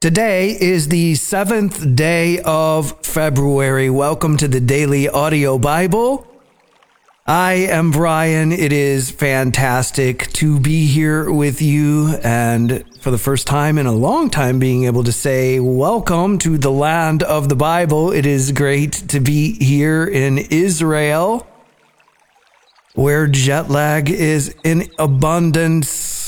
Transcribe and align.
Today 0.00 0.56
is 0.58 0.88
the 0.88 1.14
seventh 1.14 1.94
day 1.94 2.40
of 2.46 3.04
February. 3.04 3.90
Welcome 3.90 4.38
to 4.38 4.48
the 4.48 4.58
Daily 4.58 5.10
Audio 5.10 5.58
Bible. 5.58 6.26
I 7.26 7.52
am 7.68 7.90
Brian. 7.90 8.50
It 8.50 8.72
is 8.72 9.10
fantastic 9.10 10.32
to 10.32 10.58
be 10.58 10.86
here 10.86 11.30
with 11.30 11.60
you 11.60 12.14
and 12.22 12.82
for 13.02 13.10
the 13.10 13.18
first 13.18 13.46
time 13.46 13.76
in 13.76 13.84
a 13.84 13.92
long 13.92 14.30
time 14.30 14.58
being 14.58 14.84
able 14.84 15.04
to 15.04 15.12
say 15.12 15.60
welcome 15.60 16.38
to 16.38 16.56
the 16.56 16.72
land 16.72 17.22
of 17.22 17.50
the 17.50 17.56
Bible. 17.56 18.10
It 18.10 18.24
is 18.24 18.52
great 18.52 18.92
to 19.10 19.20
be 19.20 19.62
here 19.62 20.06
in 20.06 20.38
Israel 20.38 21.46
where 22.94 23.26
jet 23.26 23.68
lag 23.68 24.08
is 24.08 24.54
in 24.64 24.90
abundance 24.98 26.19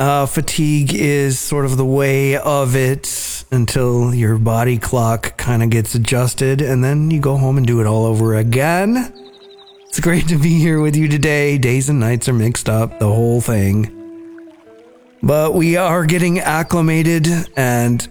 uh, 0.00 0.24
fatigue 0.24 0.94
is 0.94 1.38
sort 1.38 1.66
of 1.66 1.76
the 1.76 1.84
way 1.84 2.34
of 2.34 2.74
it 2.74 3.44
until 3.52 4.14
your 4.14 4.38
body 4.38 4.78
clock 4.78 5.36
kind 5.36 5.62
of 5.62 5.68
gets 5.68 5.94
adjusted, 5.94 6.62
and 6.62 6.82
then 6.82 7.10
you 7.10 7.20
go 7.20 7.36
home 7.36 7.58
and 7.58 7.66
do 7.66 7.80
it 7.80 7.86
all 7.86 8.06
over 8.06 8.34
again. 8.34 9.12
It's 9.88 10.00
great 10.00 10.26
to 10.28 10.38
be 10.38 10.58
here 10.58 10.80
with 10.80 10.96
you 10.96 11.06
today. 11.06 11.58
Days 11.58 11.90
and 11.90 12.00
nights 12.00 12.28
are 12.30 12.32
mixed 12.32 12.68
up, 12.68 12.98
the 12.98 13.08
whole 13.08 13.42
thing. 13.42 13.94
But 15.22 15.52
we 15.52 15.76
are 15.76 16.06
getting 16.06 16.38
acclimated, 16.38 17.28
and 17.54 18.08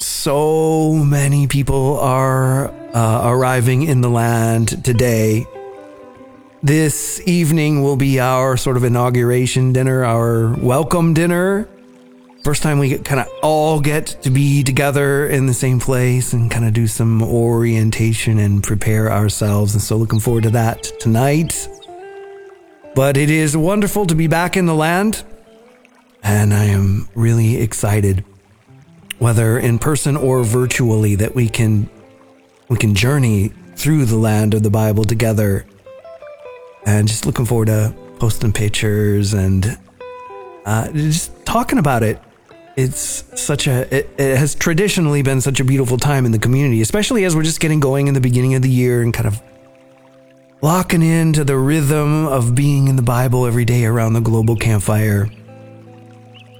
so 0.00 0.94
many 0.94 1.46
people 1.46 2.00
are 2.00 2.68
uh, 2.94 3.20
arriving 3.24 3.82
in 3.82 4.00
the 4.00 4.08
land 4.08 4.82
today 4.82 5.46
this 6.62 7.20
evening 7.26 7.82
will 7.82 7.96
be 7.96 8.18
our 8.18 8.56
sort 8.56 8.76
of 8.76 8.84
inauguration 8.84 9.72
dinner, 9.72 10.04
our 10.04 10.54
welcome 10.54 11.14
dinner. 11.14 11.68
First 12.42 12.62
time 12.62 12.78
we 12.78 12.98
kind 12.98 13.20
of 13.20 13.28
all 13.42 13.80
get 13.80 14.06
to 14.22 14.30
be 14.30 14.62
together 14.62 15.28
in 15.28 15.46
the 15.46 15.54
same 15.54 15.78
place 15.78 16.32
and 16.32 16.50
kind 16.50 16.64
of 16.64 16.72
do 16.72 16.86
some 16.86 17.22
orientation 17.22 18.38
and 18.38 18.62
prepare 18.62 19.10
ourselves. 19.10 19.74
And 19.74 19.82
so 19.82 19.96
looking 19.96 20.20
forward 20.20 20.44
to 20.44 20.50
that 20.50 20.82
tonight. 20.98 21.68
But 22.94 23.16
it 23.16 23.30
is 23.30 23.56
wonderful 23.56 24.06
to 24.06 24.14
be 24.14 24.26
back 24.26 24.56
in 24.56 24.66
the 24.66 24.74
land. 24.74 25.24
And 26.22 26.52
I 26.52 26.64
am 26.64 27.08
really 27.14 27.60
excited, 27.60 28.24
whether 29.18 29.58
in 29.58 29.78
person 29.78 30.16
or 30.16 30.42
virtually, 30.42 31.14
that 31.14 31.34
we 31.34 31.48
can 31.48 31.88
we 32.68 32.76
can 32.76 32.94
journey 32.94 33.52
through 33.76 34.04
the 34.04 34.16
land 34.16 34.54
of 34.54 34.62
the 34.62 34.70
Bible 34.70 35.04
together 35.04 35.64
and 36.88 37.06
just 37.06 37.26
looking 37.26 37.44
forward 37.44 37.66
to 37.66 37.94
posting 38.18 38.50
pictures 38.50 39.34
and 39.34 39.78
uh, 40.64 40.90
just 40.92 41.44
talking 41.44 41.78
about 41.78 42.02
it. 42.02 42.18
It's 42.76 43.24
such 43.38 43.66
a, 43.66 43.94
it, 43.94 44.08
it 44.18 44.38
has 44.38 44.54
traditionally 44.54 45.20
been 45.20 45.42
such 45.42 45.60
a 45.60 45.64
beautiful 45.64 45.98
time 45.98 46.24
in 46.24 46.32
the 46.32 46.38
community, 46.38 46.80
especially 46.80 47.26
as 47.26 47.36
we're 47.36 47.42
just 47.42 47.60
getting 47.60 47.78
going 47.78 48.08
in 48.08 48.14
the 48.14 48.22
beginning 48.22 48.54
of 48.54 48.62
the 48.62 48.70
year 48.70 49.02
and 49.02 49.12
kind 49.12 49.26
of 49.26 49.42
locking 50.62 51.02
into 51.02 51.44
the 51.44 51.58
rhythm 51.58 52.26
of 52.26 52.54
being 52.54 52.88
in 52.88 52.96
the 52.96 53.02
Bible 53.02 53.44
every 53.44 53.66
day 53.66 53.84
around 53.84 54.14
the 54.14 54.20
global 54.20 54.56
campfire. 54.56 55.28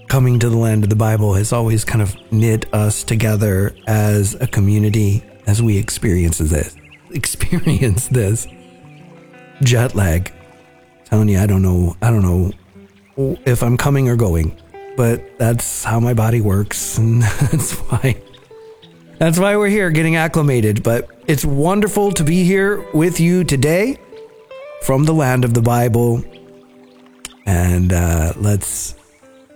Coming 0.09 0.39
to 0.41 0.51
the 0.51 0.59
land 0.59 0.85
of 0.85 0.91
the 0.91 0.97
Bible 0.97 1.35
has 1.35 1.55
always 1.55 1.87
kind 1.87 2.03
of 2.03 2.15
knit 2.31 2.73
us 2.75 3.03
together 3.03 3.75
as 3.87 4.35
a 4.35 4.47
community 4.47 5.25
as 5.47 5.63
we 5.63 5.79
experience 5.85 6.37
this. 6.37 6.77
Experience 7.13 8.09
this 8.09 8.47
jet 9.63 9.95
lag. 9.95 10.33
telling 11.05 11.29
you, 11.29 11.39
I 11.39 11.47
don't 11.47 11.63
know. 11.63 11.97
I 12.03 12.11
don't 12.11 12.23
know 12.23 13.39
if 13.45 13.63
I'm 13.63 13.77
coming 13.77 14.09
or 14.09 14.17
going, 14.17 14.57
but 14.97 15.39
that's 15.39 15.85
how 15.85 16.01
my 16.01 16.15
body 16.15 16.41
works, 16.41 16.99
and 16.99 17.23
that's 17.23 17.73
why. 17.73 18.21
That's 19.19 19.39
why 19.39 19.57
we're 19.57 19.69
here, 19.69 19.91
getting 19.91 20.17
acclimated. 20.17 20.83
But 20.83 21.09
it's 21.27 21.45
wonderful 21.45 22.13
to 22.13 22.25
be 22.25 22.45
here 22.45 22.85
with 22.93 23.19
you 23.19 23.43
today 23.43 23.99
from 24.83 25.05
the 25.05 25.13
land 25.13 25.45
of 25.45 25.55
the 25.55 25.63
Bible, 25.63 26.23
and 27.47 27.93
uh, 27.93 28.33
let's 28.37 28.95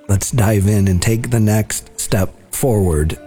let's 0.09 0.31
dive 0.31 0.67
in 0.67 0.89
and 0.89 1.01
take 1.01 1.31
the 1.31 1.41
next 1.41 2.01
step 2.01 2.35
forward. 2.53 3.19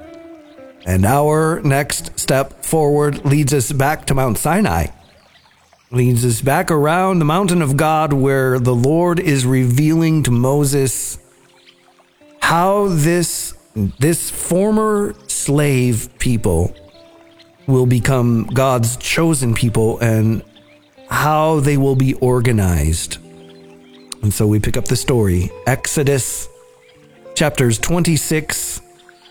And 0.88 1.04
our 1.04 1.62
next 1.62 2.20
step 2.20 2.64
forward 2.64 3.26
leads 3.26 3.56
us 3.56 3.72
back 3.72 4.06
to 4.06 4.14
Mount 4.14 4.38
Sinai 4.38 4.88
leads 5.92 6.26
us 6.26 6.42
back 6.42 6.72
around 6.72 7.20
the 7.20 7.26
mountain 7.26 7.62
of 7.62 7.78
God 7.78 8.12
where 8.12 8.60
the 8.60 8.76
Lord 8.76 9.20
is 9.20 9.46
revealing 9.46 10.24
to 10.24 10.32
Moses 10.32 11.18
how 12.42 12.88
this 12.88 13.54
this 14.00 14.30
former 14.30 15.14
slave 15.28 16.10
people 16.18 16.74
will 17.68 17.86
become 17.86 18.46
God's 18.46 18.96
chosen 18.98 19.54
people 19.54 20.00
and 20.00 20.44
how 21.10 21.60
they 21.60 21.78
will 21.78 21.96
be 21.96 22.14
organized. 22.16 23.18
And 24.22 24.34
so 24.34 24.48
we 24.48 24.60
pick 24.60 24.78
up 24.78 24.86
the 24.86 24.96
story, 24.96 25.52
Exodus 25.68 26.48
chapters 27.36 27.78
26 27.80 28.82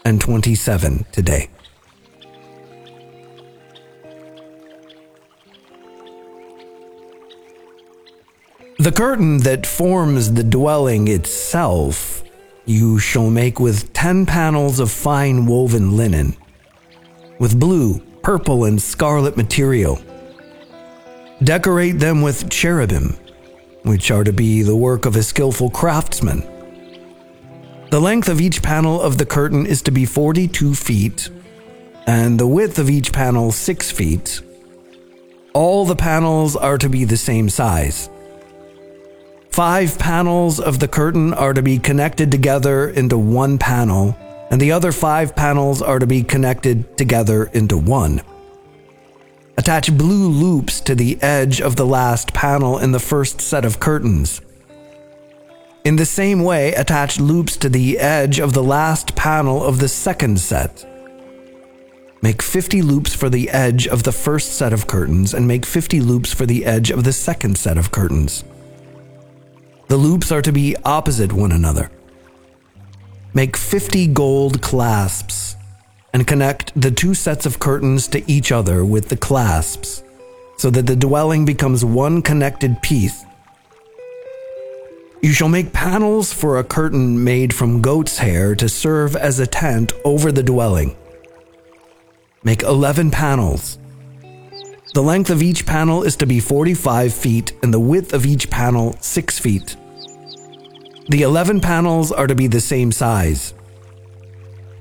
and 0.04 0.20
27 0.20 1.06
today. 1.10 1.48
The 8.84 8.92
curtain 8.92 9.38
that 9.38 9.64
forms 9.64 10.34
the 10.34 10.44
dwelling 10.44 11.08
itself 11.08 12.22
you 12.66 12.98
shall 12.98 13.30
make 13.30 13.58
with 13.58 13.94
ten 13.94 14.26
panels 14.26 14.78
of 14.78 14.90
fine 14.90 15.46
woven 15.46 15.96
linen, 15.96 16.36
with 17.38 17.58
blue, 17.58 18.00
purple, 18.22 18.66
and 18.66 18.82
scarlet 18.82 19.38
material. 19.38 19.98
Decorate 21.42 21.98
them 21.98 22.20
with 22.20 22.50
cherubim, 22.50 23.16
which 23.84 24.10
are 24.10 24.22
to 24.22 24.34
be 24.34 24.60
the 24.60 24.76
work 24.76 25.06
of 25.06 25.16
a 25.16 25.22
skillful 25.22 25.70
craftsman. 25.70 26.42
The 27.90 28.02
length 28.02 28.28
of 28.28 28.38
each 28.38 28.60
panel 28.60 29.00
of 29.00 29.16
the 29.16 29.24
curtain 29.24 29.64
is 29.64 29.80
to 29.80 29.92
be 29.92 30.04
42 30.04 30.74
feet, 30.74 31.30
and 32.06 32.38
the 32.38 32.46
width 32.46 32.78
of 32.78 32.90
each 32.90 33.14
panel 33.14 33.50
6 33.50 33.90
feet. 33.90 34.42
All 35.54 35.86
the 35.86 35.96
panels 35.96 36.54
are 36.54 36.76
to 36.76 36.90
be 36.90 37.04
the 37.04 37.16
same 37.16 37.48
size. 37.48 38.10
Five 39.54 40.00
panels 40.00 40.58
of 40.58 40.80
the 40.80 40.88
curtain 40.88 41.32
are 41.32 41.54
to 41.54 41.62
be 41.62 41.78
connected 41.78 42.32
together 42.32 42.88
into 42.88 43.16
one 43.16 43.56
panel, 43.56 44.18
and 44.50 44.60
the 44.60 44.72
other 44.72 44.90
five 44.90 45.36
panels 45.36 45.80
are 45.80 46.00
to 46.00 46.08
be 46.08 46.24
connected 46.24 46.98
together 46.98 47.44
into 47.44 47.78
one. 47.78 48.20
Attach 49.56 49.96
blue 49.96 50.26
loops 50.26 50.80
to 50.80 50.96
the 50.96 51.22
edge 51.22 51.60
of 51.60 51.76
the 51.76 51.86
last 51.86 52.34
panel 52.34 52.80
in 52.80 52.90
the 52.90 52.98
first 52.98 53.40
set 53.40 53.64
of 53.64 53.78
curtains. 53.78 54.40
In 55.84 55.94
the 55.94 56.04
same 56.04 56.42
way, 56.42 56.74
attach 56.74 57.20
loops 57.20 57.56
to 57.58 57.68
the 57.68 58.00
edge 58.00 58.40
of 58.40 58.54
the 58.54 58.64
last 58.64 59.14
panel 59.14 59.62
of 59.62 59.78
the 59.78 59.88
second 59.88 60.40
set. 60.40 60.84
Make 62.22 62.42
50 62.42 62.82
loops 62.82 63.14
for 63.14 63.28
the 63.28 63.48
edge 63.50 63.86
of 63.86 64.02
the 64.02 64.10
first 64.10 64.54
set 64.54 64.72
of 64.72 64.88
curtains 64.88 65.32
and 65.32 65.46
make 65.46 65.64
50 65.64 66.00
loops 66.00 66.34
for 66.34 66.44
the 66.44 66.64
edge 66.64 66.90
of 66.90 67.04
the 67.04 67.12
second 67.12 67.56
set 67.56 67.78
of 67.78 67.92
curtains. 67.92 68.42
The 69.94 69.98
loops 69.98 70.32
are 70.32 70.42
to 70.42 70.50
be 70.50 70.74
opposite 70.84 71.32
one 71.32 71.52
another. 71.52 71.88
Make 73.32 73.56
50 73.56 74.08
gold 74.08 74.60
clasps 74.60 75.54
and 76.12 76.26
connect 76.26 76.72
the 76.74 76.90
two 76.90 77.14
sets 77.14 77.46
of 77.46 77.60
curtains 77.60 78.08
to 78.08 78.28
each 78.28 78.50
other 78.50 78.84
with 78.84 79.08
the 79.08 79.16
clasps 79.16 80.02
so 80.58 80.68
that 80.70 80.86
the 80.86 80.96
dwelling 80.96 81.44
becomes 81.44 81.84
one 81.84 82.22
connected 82.22 82.82
piece. 82.82 83.24
You 85.22 85.32
shall 85.32 85.48
make 85.48 85.72
panels 85.72 86.32
for 86.32 86.58
a 86.58 86.64
curtain 86.64 87.22
made 87.22 87.54
from 87.54 87.80
goat's 87.80 88.18
hair 88.18 88.56
to 88.56 88.68
serve 88.68 89.14
as 89.14 89.38
a 89.38 89.46
tent 89.46 89.92
over 90.04 90.32
the 90.32 90.42
dwelling. 90.42 90.96
Make 92.42 92.64
11 92.64 93.12
panels 93.12 93.78
the 94.94 95.02
length 95.02 95.30
of 95.30 95.42
each 95.42 95.66
panel 95.66 96.04
is 96.04 96.14
to 96.18 96.26
be 96.26 96.38
45 96.38 97.12
feet 97.12 97.52
and 97.64 97.74
the 97.74 97.80
width 97.80 98.12
of 98.12 98.24
each 98.24 98.48
panel 98.48 98.96
6 99.00 99.38
feet. 99.40 99.76
The 101.08 101.20
11 101.20 101.60
panels 101.60 102.10
are 102.12 102.26
to 102.26 102.34
be 102.34 102.46
the 102.46 102.62
same 102.62 102.90
size. 102.90 103.52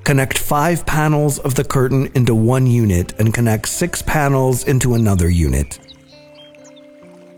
Connect 0.05 0.37
5 0.37 0.85
panels 0.85 1.37
of 1.37 1.55
the 1.55 1.65
curtain 1.65 2.09
into 2.15 2.33
one 2.33 2.65
unit 2.65 3.13
and 3.19 3.33
connect 3.33 3.67
6 3.67 4.01
panels 4.03 4.63
into 4.63 4.93
another 4.93 5.29
unit. 5.29 5.79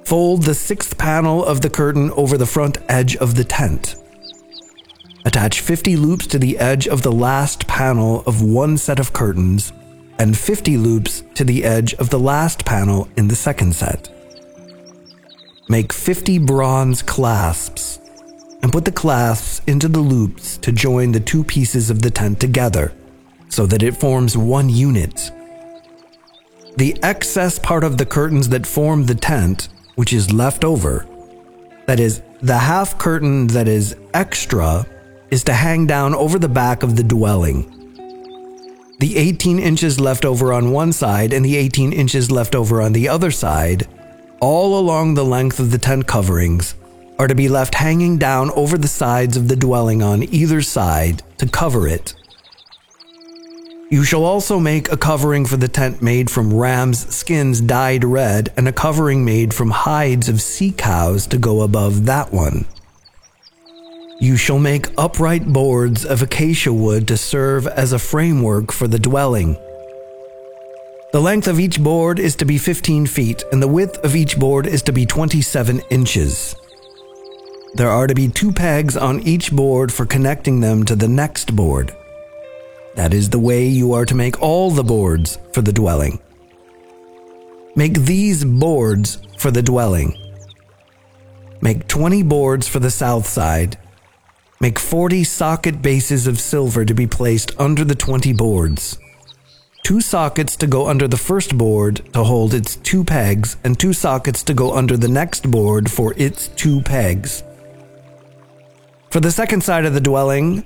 Fold 0.06 0.44
the 0.44 0.54
sixth 0.54 1.00
panel 1.00 1.44
of 1.44 1.62
the 1.62 1.70
curtain 1.70 2.12
over 2.12 2.38
the 2.38 2.46
front 2.46 2.78
edge 2.88 3.16
of 3.16 3.34
the 3.34 3.44
tent. 3.44 3.96
Attach 5.26 5.62
50 5.62 5.96
loops 5.96 6.28
to 6.28 6.38
the 6.38 6.60
edge 6.60 6.88
of 6.88 7.02
the 7.02 7.12
last 7.12 7.66
panel 7.66 8.22
of 8.28 8.44
one 8.44 8.78
set 8.78 9.00
of 9.00 9.14
curtains 9.14 9.74
and 10.20 10.38
50 10.38 10.78
loops 10.78 11.24
to 11.34 11.44
the 11.44 11.64
edge 11.66 11.96
of 11.96 12.12
the 12.12 12.20
last 12.20 12.66
panel 12.66 13.08
in 13.18 13.30
the 13.30 13.36
second 13.36 13.74
set. 13.74 14.10
Make 15.70 15.92
50 15.92 16.38
bronze 16.38 17.02
clasps 17.02 18.00
and 18.66 18.74
put 18.74 18.84
the 18.84 18.92
clasps 18.92 19.62
into 19.68 19.88
the 19.88 20.00
loops 20.00 20.58
to 20.58 20.72
join 20.72 21.12
the 21.12 21.20
two 21.20 21.44
pieces 21.44 21.92
of 21.92 22.02
the 22.02 22.10
tent 22.10 22.40
together 22.40 22.92
so 23.48 23.68
that 23.68 23.84
it 23.84 23.96
forms 23.96 24.36
one 24.36 24.70
unit. 24.70 25.30
The 26.76 26.98
excess 27.04 27.60
part 27.60 27.84
of 27.84 28.00
the 28.00 28.08
curtains 28.08 28.50
that 28.50 28.66
form 28.66 29.06
the 29.06 29.14
tent, 29.14 29.70
which 29.94 30.12
is 30.12 30.34
left 30.34 30.66
over, 30.66 31.06
that 31.86 32.00
is, 32.00 32.24
the 32.42 32.58
half 32.58 32.98
curtain 32.98 33.46
that 33.50 33.68
is 33.68 33.96
extra, 34.16 34.88
is 35.30 35.44
to 35.44 35.54
hang 35.54 35.86
down 35.86 36.16
over 36.16 36.40
the 36.40 36.50
back 36.50 36.82
of 36.82 36.96
the 36.96 37.04
dwelling. 37.04 37.72
The 38.98 39.16
18 39.16 39.60
inches 39.60 40.00
left 40.00 40.26
over 40.26 40.52
on 40.52 40.72
one 40.72 40.92
side 40.92 41.34
and 41.34 41.46
the 41.46 41.56
18 41.56 41.94
inches 41.94 42.32
left 42.32 42.56
over 42.56 42.82
on 42.82 42.94
the 42.94 43.10
other 43.10 43.30
side, 43.30 43.88
all 44.40 44.80
along 44.80 45.14
the 45.14 45.24
length 45.24 45.60
of 45.60 45.70
the 45.70 45.78
tent 45.78 46.08
coverings, 46.08 46.74
are 47.18 47.28
to 47.28 47.36
be 47.36 47.48
left 47.48 47.76
hanging 47.76 48.18
down 48.18 48.52
over 48.52 48.78
the 48.78 48.88
sides 48.88 49.38
of 49.38 49.48
the 49.48 49.56
dwelling 49.56 50.02
on 50.02 50.24
either 50.24 50.62
side 50.62 51.24
to 51.38 51.48
cover 51.48 51.88
it. 51.88 52.14
You 53.90 54.04
shall 54.04 54.26
also 54.26 54.60
make 54.60 54.92
a 54.92 54.98
covering 54.98 55.46
for 55.46 55.58
the 55.58 55.68
tent 55.68 56.02
made 56.02 56.30
from 56.32 56.54
rams' 56.54 57.16
skins 57.16 57.62
dyed 57.62 58.04
red, 58.04 58.52
and 58.58 58.68
a 58.68 58.74
covering 58.74 59.24
made 59.24 59.54
from 59.54 59.70
hides 59.70 60.28
of 60.28 60.42
sea 60.42 60.72
cows 60.72 61.28
to 61.28 61.38
go 61.38 61.62
above 61.62 62.06
that 62.06 62.34
one. 62.34 62.66
You 64.20 64.38
shall 64.38 64.60
make 64.60 64.88
upright 64.98 65.46
boards 65.46 66.04
of 66.04 66.22
acacia 66.22 66.74
wood 66.74 67.08
to 67.10 67.18
serve 67.18 67.68
as 67.68 67.94
a 67.94 68.00
framework 68.00 68.72
for 68.72 68.88
the 68.88 69.00
dwelling. 69.00 69.56
The 71.14 71.22
length 71.22 71.48
of 71.48 71.60
each 71.60 71.82
board 71.82 72.20
is 72.20 72.36
to 72.38 72.46
be 72.46 72.58
15 72.58 73.06
feet, 73.06 73.44
and 73.52 73.62
the 73.62 73.68
width 73.68 74.04
of 74.04 74.16
each 74.16 74.38
board 74.38 74.66
is 74.66 74.82
to 74.84 74.92
be 74.92 75.06
27 75.06 75.80
inches. 75.90 76.56
There 77.76 77.90
are 77.90 78.08
to 78.08 78.16
be 78.16 78.30
two 78.30 78.54
pegs 78.54 78.96
on 78.96 79.20
each 79.24 79.52
board 79.52 79.92
for 79.92 80.06
connecting 80.06 80.62
them 80.62 80.86
to 80.86 80.96
the 80.96 81.10
next 81.10 81.54
board. 81.54 81.94
That 82.96 83.14
is 83.14 83.30
the 83.30 83.40
way 83.40 83.68
you 83.68 83.92
are 83.92 84.06
to 84.06 84.16
make 84.16 84.42
all 84.42 84.72
the 84.72 84.84
boards 84.84 85.38
for 85.52 85.62
the 85.62 85.74
dwelling. 85.74 86.20
Make 87.76 87.96
these 87.96 88.46
boards 88.46 89.18
for 89.38 89.52
the 89.52 89.62
dwelling. 89.62 90.18
Make 91.60 91.90
20 91.90 92.24
boards 92.24 92.66
for 92.66 92.80
the 92.80 92.90
south 92.90 93.28
side. 93.28 93.78
Make 94.62 94.80
40 94.80 95.26
socket 95.26 95.82
bases 95.82 96.28
of 96.28 96.40
silver 96.40 96.86
to 96.86 96.94
be 96.94 97.08
placed 97.08 97.52
under 97.60 97.84
the 97.84 97.94
20 97.94 98.32
boards. 98.32 98.98
Two 99.84 100.00
sockets 100.00 100.56
to 100.56 100.66
go 100.66 100.88
under 100.88 101.10
the 101.10 101.18
first 101.18 101.58
board 101.58 102.02
to 102.14 102.24
hold 102.24 102.54
its 102.54 102.78
two 102.78 103.04
pegs, 103.04 103.58
and 103.66 103.78
two 103.78 103.92
sockets 103.92 104.44
to 104.44 104.54
go 104.54 104.74
under 104.74 104.96
the 104.96 105.10
next 105.10 105.52
board 105.52 105.92
for 105.92 106.14
its 106.16 106.48
two 106.48 106.80
pegs. 106.80 107.44
For 109.16 109.22
the 109.22 109.32
second 109.32 109.64
side 109.64 109.86
of 109.86 109.94
the 109.94 110.02
dwelling, 110.02 110.66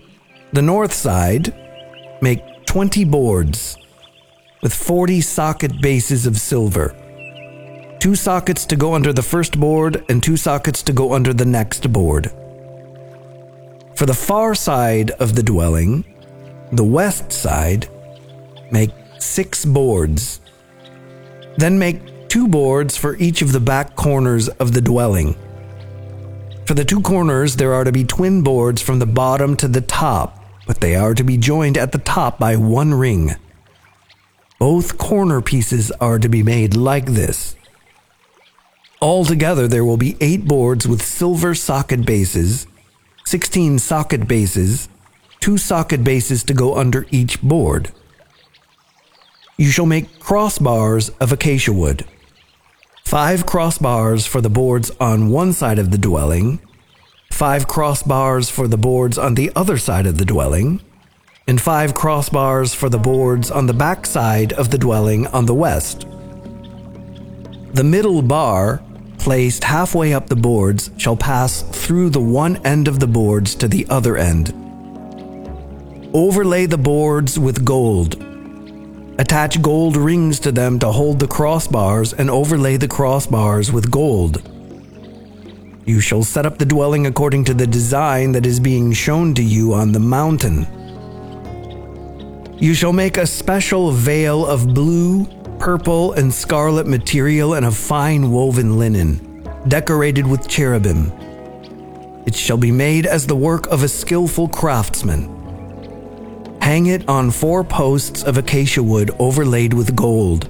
the 0.53 0.63
north 0.63 0.91
side, 0.91 1.53
make 2.19 2.65
20 2.65 3.03
boards 3.03 3.77
with 4.63 4.73
40 4.73 5.21
socket 5.21 5.79
bases 5.79 6.25
of 6.25 6.35
silver. 6.35 6.95
Two 7.99 8.15
sockets 8.15 8.65
to 8.65 8.75
go 8.75 8.95
under 8.95 9.13
the 9.13 9.21
first 9.21 9.59
board 9.59 10.03
and 10.09 10.23
two 10.23 10.35
sockets 10.35 10.81
to 10.81 10.93
go 10.93 11.13
under 11.13 11.31
the 11.31 11.45
next 11.45 11.93
board. 11.93 12.31
For 13.93 14.07
the 14.07 14.15
far 14.15 14.55
side 14.55 15.11
of 15.19 15.35
the 15.35 15.43
dwelling, 15.43 16.03
the 16.71 16.83
west 16.83 17.31
side, 17.31 17.87
make 18.71 18.89
six 19.19 19.63
boards. 19.63 20.41
Then 21.57 21.77
make 21.77 22.29
two 22.29 22.47
boards 22.47 22.97
for 22.97 23.15
each 23.17 23.43
of 23.43 23.51
the 23.51 23.59
back 23.59 23.95
corners 23.95 24.47
of 24.47 24.73
the 24.73 24.81
dwelling. 24.81 25.37
For 26.69 26.75
the 26.75 26.85
two 26.85 27.01
corners, 27.01 27.55
there 27.55 27.73
are 27.73 27.83
to 27.83 27.91
be 27.91 28.03
twin 28.03 28.43
boards 28.43 28.79
from 28.79 28.99
the 28.99 29.07
bottom 29.07 29.57
to 29.57 29.67
the 29.67 29.81
top, 29.81 30.37
but 30.67 30.81
they 30.81 30.95
are 30.95 31.15
to 31.15 31.23
be 31.23 31.35
joined 31.35 31.79
at 31.79 31.93
the 31.93 31.97
top 31.97 32.37
by 32.37 32.57
one 32.57 32.93
ring. 32.93 33.31
Both 34.59 34.99
corner 34.99 35.41
pieces 35.41 35.89
are 35.93 36.19
to 36.19 36.29
be 36.29 36.43
made 36.43 36.75
like 36.75 37.07
this. 37.07 37.55
Altogether, 39.01 39.67
there 39.67 39.83
will 39.83 39.97
be 39.97 40.15
eight 40.21 40.45
boards 40.45 40.87
with 40.87 41.01
silver 41.01 41.55
socket 41.55 42.05
bases, 42.05 42.67
16 43.25 43.79
socket 43.79 44.27
bases, 44.27 44.89
two 45.39 45.57
socket 45.57 46.03
bases 46.03 46.43
to 46.43 46.53
go 46.53 46.75
under 46.75 47.07
each 47.09 47.41
board. 47.41 47.91
You 49.57 49.71
shall 49.71 49.87
make 49.87 50.19
crossbars 50.19 51.09
of 51.19 51.31
acacia 51.31 51.73
wood 51.73 52.05
five 53.09 53.43
crossbars 53.43 54.27
for 54.27 54.39
the 54.39 54.51
boards 54.51 54.91
on 54.99 55.31
one 55.31 55.51
side 55.51 55.79
of 55.79 55.89
the 55.89 55.97
dwelling, 55.97 56.59
five 57.31 57.67
crossbars 57.67 58.51
for 58.51 58.67
the 58.67 58.77
boards 58.77 59.17
on 59.17 59.33
the 59.33 59.51
other 59.55 59.79
side 59.79 60.05
of 60.05 60.19
the 60.19 60.25
dwelling, 60.25 60.79
and 61.47 61.59
five 61.59 61.95
crossbars 61.95 62.75
for 62.75 62.87
the 62.87 62.99
boards 62.99 63.49
on 63.49 63.65
the 63.65 63.73
back 63.73 64.05
side 64.05 64.53
of 64.53 64.69
the 64.69 64.77
dwelling 64.77 65.25
on 65.25 65.47
the 65.47 65.55
west. 65.55 66.01
The 67.73 67.83
middle 67.83 68.21
bar, 68.21 68.83
placed 69.17 69.63
halfway 69.63 70.13
up 70.13 70.29
the 70.29 70.35
boards, 70.35 70.91
shall 70.97 71.17
pass 71.17 71.63
through 71.63 72.11
the 72.11 72.21
one 72.21 72.63
end 72.63 72.87
of 72.87 72.99
the 72.99 73.07
boards 73.07 73.55
to 73.55 73.67
the 73.67 73.87
other 73.89 74.17
end. 74.17 74.53
Overlay 76.13 76.67
the 76.67 76.77
boards 76.77 77.39
with 77.39 77.65
gold 77.65 78.28
Attach 79.19 79.61
gold 79.61 79.97
rings 79.97 80.39
to 80.39 80.49
them 80.49 80.79
to 80.79 80.93
hold 80.93 81.19
the 81.19 81.27
crossbars 81.27 82.17
and 82.17 82.29
overlay 82.29 82.77
the 82.77 82.87
crossbars 82.87 83.69
with 83.69 83.91
gold. 83.91 84.41
You 85.85 85.99
shall 85.99 86.23
set 86.23 86.45
up 86.45 86.57
the 86.57 86.65
dwelling 86.65 87.05
according 87.05 87.43
to 87.45 87.53
the 87.53 87.67
design 87.67 88.31
that 88.31 88.45
is 88.45 88.61
being 88.61 88.93
shown 88.93 89.33
to 89.33 89.43
you 89.43 89.73
on 89.73 89.91
the 89.91 89.99
mountain. 89.99 90.65
You 92.59 92.73
shall 92.73 92.93
make 92.93 93.17
a 93.17 93.27
special 93.27 93.91
veil 93.91 94.45
of 94.45 94.73
blue, 94.73 95.25
purple, 95.59 96.13
and 96.13 96.33
scarlet 96.33 96.87
material 96.87 97.55
and 97.55 97.65
of 97.65 97.75
fine 97.75 98.31
woven 98.31 98.79
linen, 98.79 99.43
decorated 99.67 100.25
with 100.25 100.47
cherubim. 100.47 101.11
It 102.25 102.35
shall 102.35 102.55
be 102.55 102.71
made 102.71 103.05
as 103.05 103.27
the 103.27 103.35
work 103.35 103.67
of 103.67 103.83
a 103.83 103.89
skillful 103.89 104.47
craftsman. 104.47 105.38
Hang 106.61 106.87
it 106.87 107.07
on 107.09 107.31
four 107.31 107.63
posts 107.63 108.23
of 108.23 108.37
acacia 108.37 108.83
wood 108.83 109.11
overlaid 109.17 109.73
with 109.73 109.95
gold, 109.95 110.47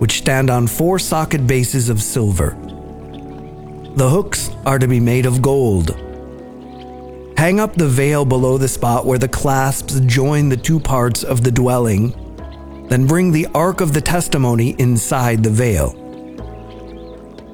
which 0.00 0.18
stand 0.18 0.50
on 0.50 0.66
four 0.66 0.98
socket 0.98 1.46
bases 1.46 1.88
of 1.88 2.02
silver. 2.02 2.56
The 3.94 4.08
hooks 4.08 4.50
are 4.66 4.78
to 4.78 4.88
be 4.88 4.98
made 4.98 5.26
of 5.26 5.42
gold. 5.42 5.90
Hang 7.36 7.60
up 7.60 7.74
the 7.74 7.88
veil 7.88 8.24
below 8.24 8.56
the 8.58 8.68
spot 8.68 9.04
where 9.04 9.18
the 9.18 9.28
clasps 9.28 10.00
join 10.00 10.48
the 10.48 10.56
two 10.56 10.80
parts 10.80 11.22
of 11.22 11.44
the 11.44 11.50
dwelling, 11.50 12.10
then 12.88 13.06
bring 13.06 13.30
the 13.32 13.46
Ark 13.54 13.80
of 13.80 13.92
the 13.92 14.00
Testimony 14.00 14.74
inside 14.78 15.42
the 15.42 15.50
veil. 15.50 15.92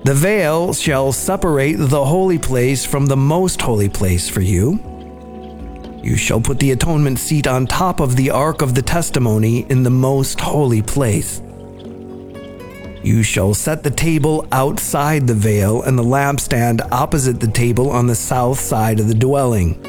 The 0.05 0.15
veil 0.15 0.73
shall 0.73 1.13
separate 1.13 1.77
the 1.77 2.05
holy 2.05 2.39
place 2.39 2.85
from 2.85 3.07
the 3.07 3.17
most 3.17 3.61
holy 3.61 3.89
place 3.89 4.29
for 4.29 4.41
you 4.41 4.98
you 6.03 6.17
shall 6.17 6.41
put 6.41 6.59
the 6.59 6.71
atonement 6.71 7.19
seat 7.19 7.47
on 7.47 7.67
top 7.67 8.01
of 8.01 8.17
the 8.17 8.31
ark 8.31 8.63
of 8.63 8.75
the 8.75 8.83
testimony 8.83 9.67
in 9.69 9.83
the 9.83 9.91
most 9.91 10.41
holy 10.41 10.83
place. 10.83 11.41
You 13.03 13.23
shall 13.23 13.55
set 13.55 13.83
the 13.83 13.91
table 13.91 14.47
outside 14.53 15.27
the 15.27 15.35
veil 15.35 15.83
and 15.83 15.99
the 15.99 16.05
lampstand 16.05 16.87
opposite 16.93 17.41
the 17.41 17.51
table 17.51 17.91
on 17.91 18.07
the 18.07 18.15
south 18.15 18.59
side 18.59 19.01
of 19.01 19.09
the 19.09 19.15
dwelling. 19.15 19.85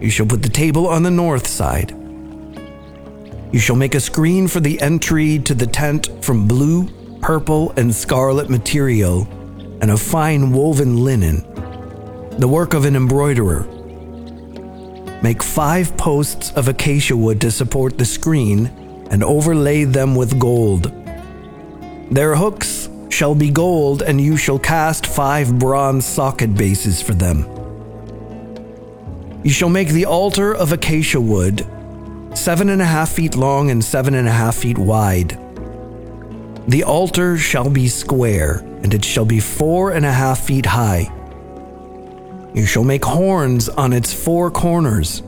You 0.00 0.10
shall 0.10 0.26
put 0.26 0.42
the 0.42 0.48
table 0.48 0.86
on 0.88 1.02
the 1.02 1.10
north 1.10 1.46
side. 1.46 1.90
You 3.52 3.58
shall 3.58 3.76
make 3.76 3.94
a 3.94 4.00
screen 4.00 4.46
for 4.46 4.60
the 4.60 4.80
entry 4.80 5.38
to 5.40 5.54
the 5.54 5.66
tent 5.66 6.24
from 6.24 6.46
blue, 6.46 6.88
purple, 7.20 7.72
and 7.76 7.94
scarlet 7.94 8.48
material 8.48 9.28
and 9.80 9.90
of 9.90 10.00
fine 10.00 10.52
woven 10.52 11.04
linen, 11.04 11.42
the 12.38 12.48
work 12.48 12.74
of 12.74 12.84
an 12.84 12.94
embroiderer. 12.94 13.66
Make 15.22 15.42
five 15.42 15.96
posts 15.96 16.50
of 16.52 16.68
acacia 16.68 17.16
wood 17.16 17.40
to 17.42 17.50
support 17.50 17.98
the 17.98 18.06
screen 18.06 18.66
and 19.10 19.22
overlay 19.22 19.84
them 19.84 20.14
with 20.14 20.38
gold. 20.38 20.92
Their 22.10 22.34
hooks 22.36 22.88
shall 23.10 23.34
be 23.34 23.50
gold, 23.50 24.02
and 24.02 24.20
you 24.20 24.36
shall 24.36 24.58
cast 24.58 25.06
five 25.06 25.58
bronze 25.58 26.06
socket 26.06 26.54
bases 26.54 27.02
for 27.02 27.12
them. 27.12 27.44
You 29.44 29.50
shall 29.50 29.68
make 29.68 29.88
the 29.88 30.06
altar 30.06 30.54
of 30.54 30.72
acacia 30.72 31.20
wood, 31.20 31.66
seven 32.34 32.70
and 32.70 32.80
a 32.80 32.86
half 32.86 33.10
feet 33.10 33.36
long 33.36 33.70
and 33.70 33.84
seven 33.84 34.14
and 34.14 34.26
a 34.26 34.32
half 34.32 34.56
feet 34.56 34.78
wide. 34.78 35.38
The 36.66 36.84
altar 36.84 37.36
shall 37.36 37.68
be 37.68 37.88
square, 37.88 38.58
and 38.82 38.94
it 38.94 39.04
shall 39.04 39.24
be 39.26 39.40
four 39.40 39.92
and 39.92 40.06
a 40.06 40.12
half 40.12 40.40
feet 40.40 40.66
high. 40.66 41.12
You 42.52 42.66
shall 42.66 42.84
make 42.84 43.04
horns 43.04 43.68
on 43.68 43.92
its 43.92 44.12
four 44.12 44.50
corners. 44.50 45.22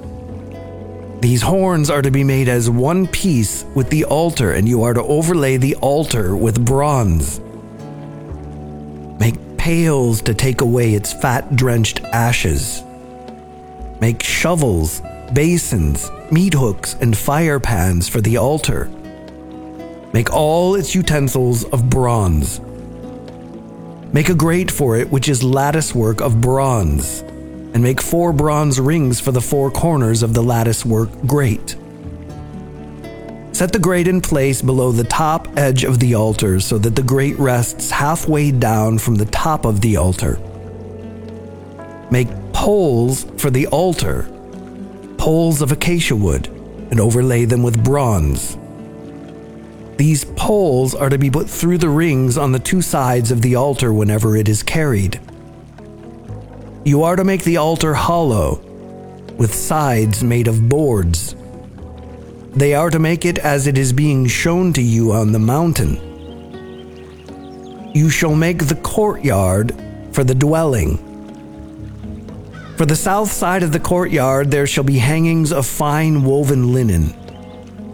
These 1.21 1.43
horns 1.43 1.89
are 1.89 2.03
to 2.03 2.11
be 2.11 2.25
made 2.25 2.49
as 2.49 2.69
one 2.69 3.07
piece 3.07 3.65
with 3.77 3.89
the 3.91 4.05
altar, 4.07 4.53
and 4.53 4.69
you 4.69 4.83
are 4.83 4.93
to 4.93 5.03
overlay 5.03 5.57
the 5.57 5.77
altar 5.77 6.35
with 6.35 6.65
bronze. 6.65 7.41
Make 9.21 9.37
pails 9.57 10.21
to 10.23 10.35
take 10.35 10.63
away 10.63 10.95
its 10.95 11.13
fat 11.13 11.55
drenched 11.55 12.01
ashes. 12.07 12.83
Make 14.01 14.21
shovels, 14.25 15.01
basins, 15.33 16.11
meat 16.33 16.55
hooks, 16.55 16.95
and 17.01 17.17
fire 17.17 17.61
pans 17.61 18.09
for 18.09 18.21
the 18.21 18.39
altar. 18.39 18.91
Make 20.13 20.33
all 20.33 20.75
its 20.75 20.93
utensils 20.93 21.63
of 21.67 21.89
bronze. 21.89 22.61
Make 24.13 24.29
a 24.29 24.35
grate 24.35 24.71
for 24.71 24.99
it, 24.99 25.11
which 25.11 25.31
is 25.31 25.43
lattice 25.43 25.95
work 25.95 26.21
of 26.21 26.39
bronze, 26.39 27.21
and 27.73 27.83
make 27.83 28.03
four 28.03 28.35
bronze 28.35 28.79
rings 28.79 29.21
for 29.21 29.33
the 29.33 29.41
four 29.41 29.71
corners 29.71 30.23
of 30.23 30.35
the 30.35 30.43
lattice 30.43 30.85
work 30.85 31.09
grate. 31.27 31.77
Set 33.53 33.73
the 33.73 33.79
grate 33.79 34.09
in 34.09 34.21
place 34.21 34.61
below 34.61 34.93
the 34.93 35.05
top 35.05 35.49
edge 35.57 35.85
of 35.85 35.99
the 35.99 36.15
altar 36.15 36.61
so 36.61 36.77
that 36.77 36.95
the 36.95 37.03
grate 37.03 37.39
rests 37.39 37.91
halfway 37.91 38.51
down 38.51 38.99
from 38.99 39.15
the 39.15 39.25
top 39.27 39.65
of 39.65 39.81
the 39.81 39.97
altar. 39.97 40.39
Make 42.11 42.29
poles 42.53 43.25
for 43.39 43.49
the 43.49 43.67
altar, 43.69 44.29
poles 45.17 45.63
of 45.63 45.73
acacia 45.73 46.17
wood, 46.17 46.49
and 46.91 47.01
overlay 47.01 47.47
them 47.47 47.63
with 47.63 47.83
bronze. 47.83 48.59
These 50.03 50.25
poles 50.25 50.97
are 50.97 51.09
to 51.09 51.17
be 51.17 51.31
put 51.31 51.49
through 51.49 51.79
the 51.79 51.89
rings 51.89 52.37
on 52.37 52.51
the 52.51 52.59
two 52.59 52.83
sides 52.83 53.31
of 53.31 53.41
the 53.41 53.55
altar 53.55 53.93
whenever 53.93 54.37
it 54.37 54.49
is 54.49 54.65
carried. 54.65 55.21
You 56.85 57.05
are 57.05 57.15
to 57.15 57.23
make 57.23 57.45
the 57.45 57.59
altar 57.59 57.95
hollow, 57.95 58.61
with 59.39 59.55
sides 59.55 60.25
made 60.25 60.49
of 60.49 60.69
boards. 60.69 61.37
They 62.51 62.75
are 62.75 62.91
to 62.91 62.99
make 62.99 63.25
it 63.25 63.39
as 63.39 63.69
it 63.69 63.79
is 63.79 63.93
being 63.93 64.27
shown 64.27 64.73
to 64.73 64.83
you 64.83 65.13
on 65.13 65.31
the 65.31 65.39
mountain. 65.39 65.95
You 67.95 68.11
shall 68.11 68.35
make 68.35 68.67
the 68.67 68.81
courtyard 68.83 69.73
for 70.11 70.25
the 70.25 70.35
dwelling. 70.35 70.99
For 72.77 72.87
the 72.87 72.97
south 72.97 73.31
side 73.31 73.63
of 73.63 73.71
the 73.71 73.79
courtyard 73.79 74.51
there 74.51 74.67
shall 74.67 74.83
be 74.83 74.99
hangings 74.99 75.53
of 75.53 75.65
fine 75.65 76.25
woven 76.25 76.73
linen 76.73 77.22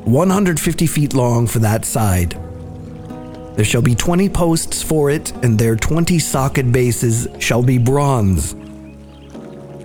150 0.08 0.86
feet 0.86 1.12
long 1.12 1.46
for 1.46 1.58
that 1.58 1.84
side. 1.84 2.30
There 3.56 3.64
shall 3.64 3.82
be 3.82 3.94
20 3.94 4.30
posts 4.30 4.82
for 4.82 5.10
it, 5.10 5.32
and 5.42 5.58
their 5.58 5.76
20 5.76 6.18
socket 6.18 6.72
bases 6.72 7.28
shall 7.38 7.62
be 7.62 7.76
bronze. 7.76 8.54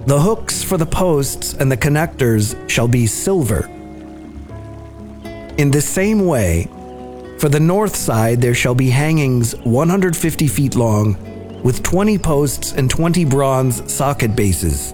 The 0.06 0.22
hooks 0.22 0.64
for 0.64 0.78
the 0.78 0.86
posts 0.86 1.54
and 1.54 1.70
the 1.70 1.76
connectors 1.76 2.56
shall 2.70 2.88
be 2.88 3.06
silver. 3.06 3.68
In 5.58 5.72
the 5.72 5.82
same 5.82 6.26
way, 6.26 6.70
for 7.40 7.50
the 7.50 7.60
north 7.60 7.96
side 7.96 8.40
there 8.40 8.56
shall 8.56 8.76
be 8.76 8.92
hangings 8.92 9.56
150 9.66 10.48
feet 10.48 10.76
long, 10.76 11.18
with 11.64 11.84
20 11.84 12.18
posts 12.18 12.72
and 12.72 12.90
20 12.90 13.26
bronze 13.26 13.94
socket 13.94 14.38
bases. 14.38 14.94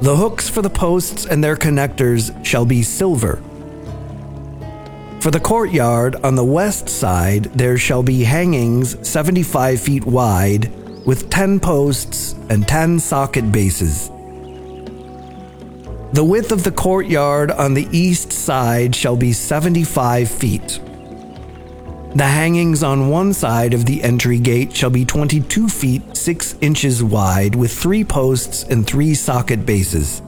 The 0.00 0.16
hooks 0.16 0.48
for 0.48 0.62
the 0.62 0.70
posts 0.70 1.26
and 1.26 1.44
their 1.44 1.56
connectors 1.56 2.32
shall 2.42 2.64
be 2.64 2.82
silver. 2.82 3.42
For 5.20 5.30
the 5.30 5.38
courtyard 5.38 6.16
on 6.24 6.34
the 6.34 6.44
west 6.44 6.88
side, 6.88 7.44
there 7.52 7.76
shall 7.76 8.02
be 8.02 8.24
hangings 8.24 8.96
75 9.06 9.78
feet 9.78 10.06
wide, 10.06 10.72
with 11.04 11.28
10 11.28 11.60
posts 11.60 12.34
and 12.48 12.66
10 12.66 12.98
socket 13.00 13.52
bases. 13.52 14.08
The 16.14 16.24
width 16.24 16.52
of 16.52 16.64
the 16.64 16.72
courtyard 16.72 17.50
on 17.50 17.74
the 17.74 17.86
east 17.92 18.32
side 18.32 18.96
shall 18.96 19.14
be 19.14 19.34
75 19.34 20.30
feet. 20.30 20.80
The 22.14 22.24
hangings 22.24 22.82
on 22.82 23.10
one 23.10 23.34
side 23.34 23.74
of 23.74 23.84
the 23.84 24.02
entry 24.02 24.38
gate 24.38 24.74
shall 24.74 24.88
be 24.88 25.04
22 25.04 25.68
feet 25.68 26.16
6 26.16 26.56
inches 26.62 27.04
wide, 27.04 27.54
with 27.54 27.76
three 27.76 28.04
posts 28.04 28.62
and 28.64 28.86
three 28.86 29.12
socket 29.12 29.66
bases. 29.66 30.22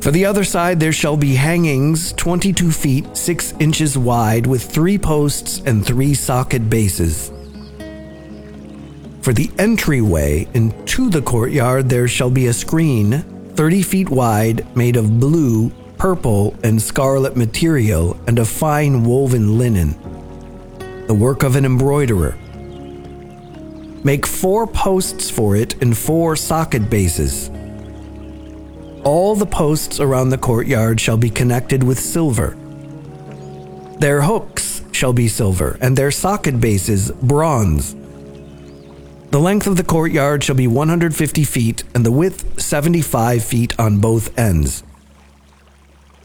For 0.00 0.12
the 0.12 0.24
other 0.24 0.44
side, 0.44 0.78
there 0.78 0.92
shall 0.92 1.16
be 1.16 1.34
hangings 1.34 2.12
22 2.12 2.70
feet 2.70 3.16
6 3.16 3.54
inches 3.58 3.98
wide 3.98 4.46
with 4.46 4.62
three 4.62 4.96
posts 4.96 5.60
and 5.66 5.84
three 5.84 6.14
socket 6.14 6.70
bases. 6.70 7.32
For 9.22 9.32
the 9.32 9.50
entryway 9.58 10.46
into 10.54 11.10
the 11.10 11.20
courtyard, 11.20 11.88
there 11.88 12.08
shall 12.08 12.30
be 12.30 12.46
a 12.46 12.52
screen 12.52 13.22
30 13.56 13.82
feet 13.82 14.08
wide 14.08 14.64
made 14.76 14.96
of 14.96 15.18
blue, 15.18 15.70
purple, 15.98 16.56
and 16.62 16.80
scarlet 16.80 17.36
material 17.36 18.16
and 18.28 18.38
of 18.38 18.48
fine 18.48 19.02
woven 19.02 19.58
linen, 19.58 19.96
the 21.08 21.14
work 21.14 21.42
of 21.42 21.56
an 21.56 21.64
embroiderer. 21.64 22.38
Make 24.04 24.26
four 24.26 24.66
posts 24.68 25.28
for 25.28 25.56
it 25.56 25.82
and 25.82 25.98
four 25.98 26.36
socket 26.36 26.88
bases. 26.88 27.50
All 29.08 29.34
the 29.34 29.46
posts 29.46 30.00
around 30.00 30.28
the 30.28 30.36
courtyard 30.36 31.00
shall 31.00 31.16
be 31.16 31.30
connected 31.30 31.82
with 31.82 31.98
silver. 31.98 32.58
Their 34.00 34.20
hooks 34.20 34.82
shall 34.92 35.14
be 35.14 35.28
silver, 35.28 35.78
and 35.80 35.96
their 35.96 36.10
socket 36.10 36.60
bases 36.60 37.10
bronze. 37.12 37.96
The 39.30 39.40
length 39.40 39.66
of 39.66 39.78
the 39.78 39.82
courtyard 39.82 40.44
shall 40.44 40.56
be 40.56 40.66
150 40.66 41.42
feet, 41.44 41.84
and 41.94 42.04
the 42.04 42.12
width 42.12 42.60
75 42.60 43.42
feet 43.42 43.80
on 43.80 43.98
both 43.98 44.38
ends. 44.38 44.82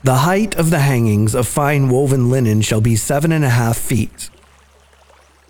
The 0.03 0.25
height 0.27 0.53
of 0.57 0.69
the 0.69 0.79
hangings 0.79 1.33
of 1.33 1.47
fine 1.47 1.87
woven 1.87 2.29
linen 2.29 2.61
shall 2.61 2.81
be 2.81 2.97
seven 2.97 3.31
and 3.31 3.45
a 3.45 3.49
half 3.49 3.77
feet. 3.77 4.29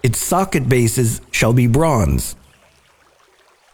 Its 0.04 0.20
socket 0.20 0.70
bases 0.70 1.20
shall 1.32 1.54
be 1.54 1.66
bronze. 1.66 2.36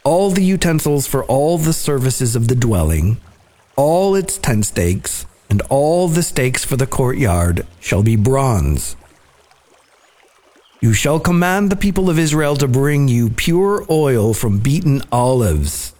All 0.06 0.32
the 0.32 0.46
utensils 0.46 1.08
for 1.08 1.25
all 1.25 1.58
the 1.58 1.74
services 1.74 2.38
of 2.38 2.48
the 2.48 2.56
dwelling, 2.56 3.18
all 3.80 4.14
its 4.14 4.38
tent 4.38 4.66
stakes, 4.66 5.26
and 5.50 5.62
all 5.70 6.10
the 6.10 6.22
stakes 6.22 6.66
for 6.66 6.76
the 6.76 6.86
courtyard 6.86 7.66
shall 7.80 8.04
be 8.04 8.18
bronze. 8.18 8.98
You 10.82 10.92
shall 10.92 11.18
command 11.18 11.70
the 11.70 11.78
people 11.78 12.10
of 12.10 12.20
Israel 12.20 12.58
to 12.58 12.68
bring 12.68 13.08
you 13.08 13.30
pure 13.30 13.86
oil 13.90 14.34
from 14.34 14.60
beaten 14.60 15.02
olives 15.14 15.94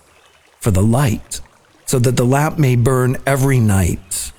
for 0.60 0.72
the 0.72 0.84
light, 0.84 1.40
so 1.86 2.00
that 2.00 2.18
the 2.18 2.26
lamp 2.26 2.60
may 2.60 2.76
burn 2.76 3.16
every 3.26 3.62
night. 3.62 4.34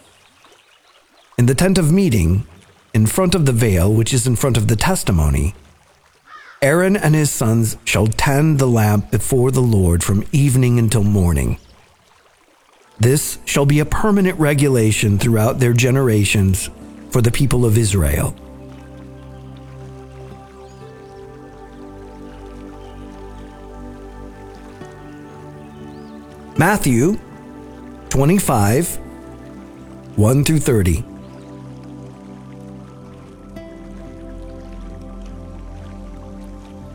In 1.39 1.47
the 1.47 1.55
tent 1.55 1.79
of 1.79 1.91
meeting, 1.91 2.47
in 2.93 3.07
front 3.07 3.35
of 3.35 3.47
the 3.47 3.53
veil, 3.53 3.91
which 3.91 4.13
is 4.13 4.27
in 4.27 4.37
front 4.37 4.59
of 4.59 4.69
the 4.69 4.77
testimony, 4.77 5.55
Aaron 6.61 6.95
and 6.95 7.15
his 7.15 7.31
sons 7.31 7.79
shall 7.87 8.07
tend 8.07 8.59
the 8.59 8.67
lamp 8.67 9.11
before 9.11 9.51
the 9.51 9.63
Lord 9.63 10.05
from 10.05 10.27
evening 10.31 10.79
until 10.79 11.05
morning. 11.05 11.57
This 13.01 13.39
shall 13.47 13.65
be 13.65 13.81
a 13.81 13.87
permanent 13.87 14.39
regulation 14.39 15.19
throughout 15.19 15.59
their 15.59 15.73
generations 15.73 16.69
for 17.11 17.23
the 17.23 17.31
people 17.31 17.65
of 17.65 17.79
Israel. 17.79 18.37
Matthew 26.59 27.19
25, 28.11 28.97
1 30.17 30.45
through 30.45 30.59
30. 30.59 31.05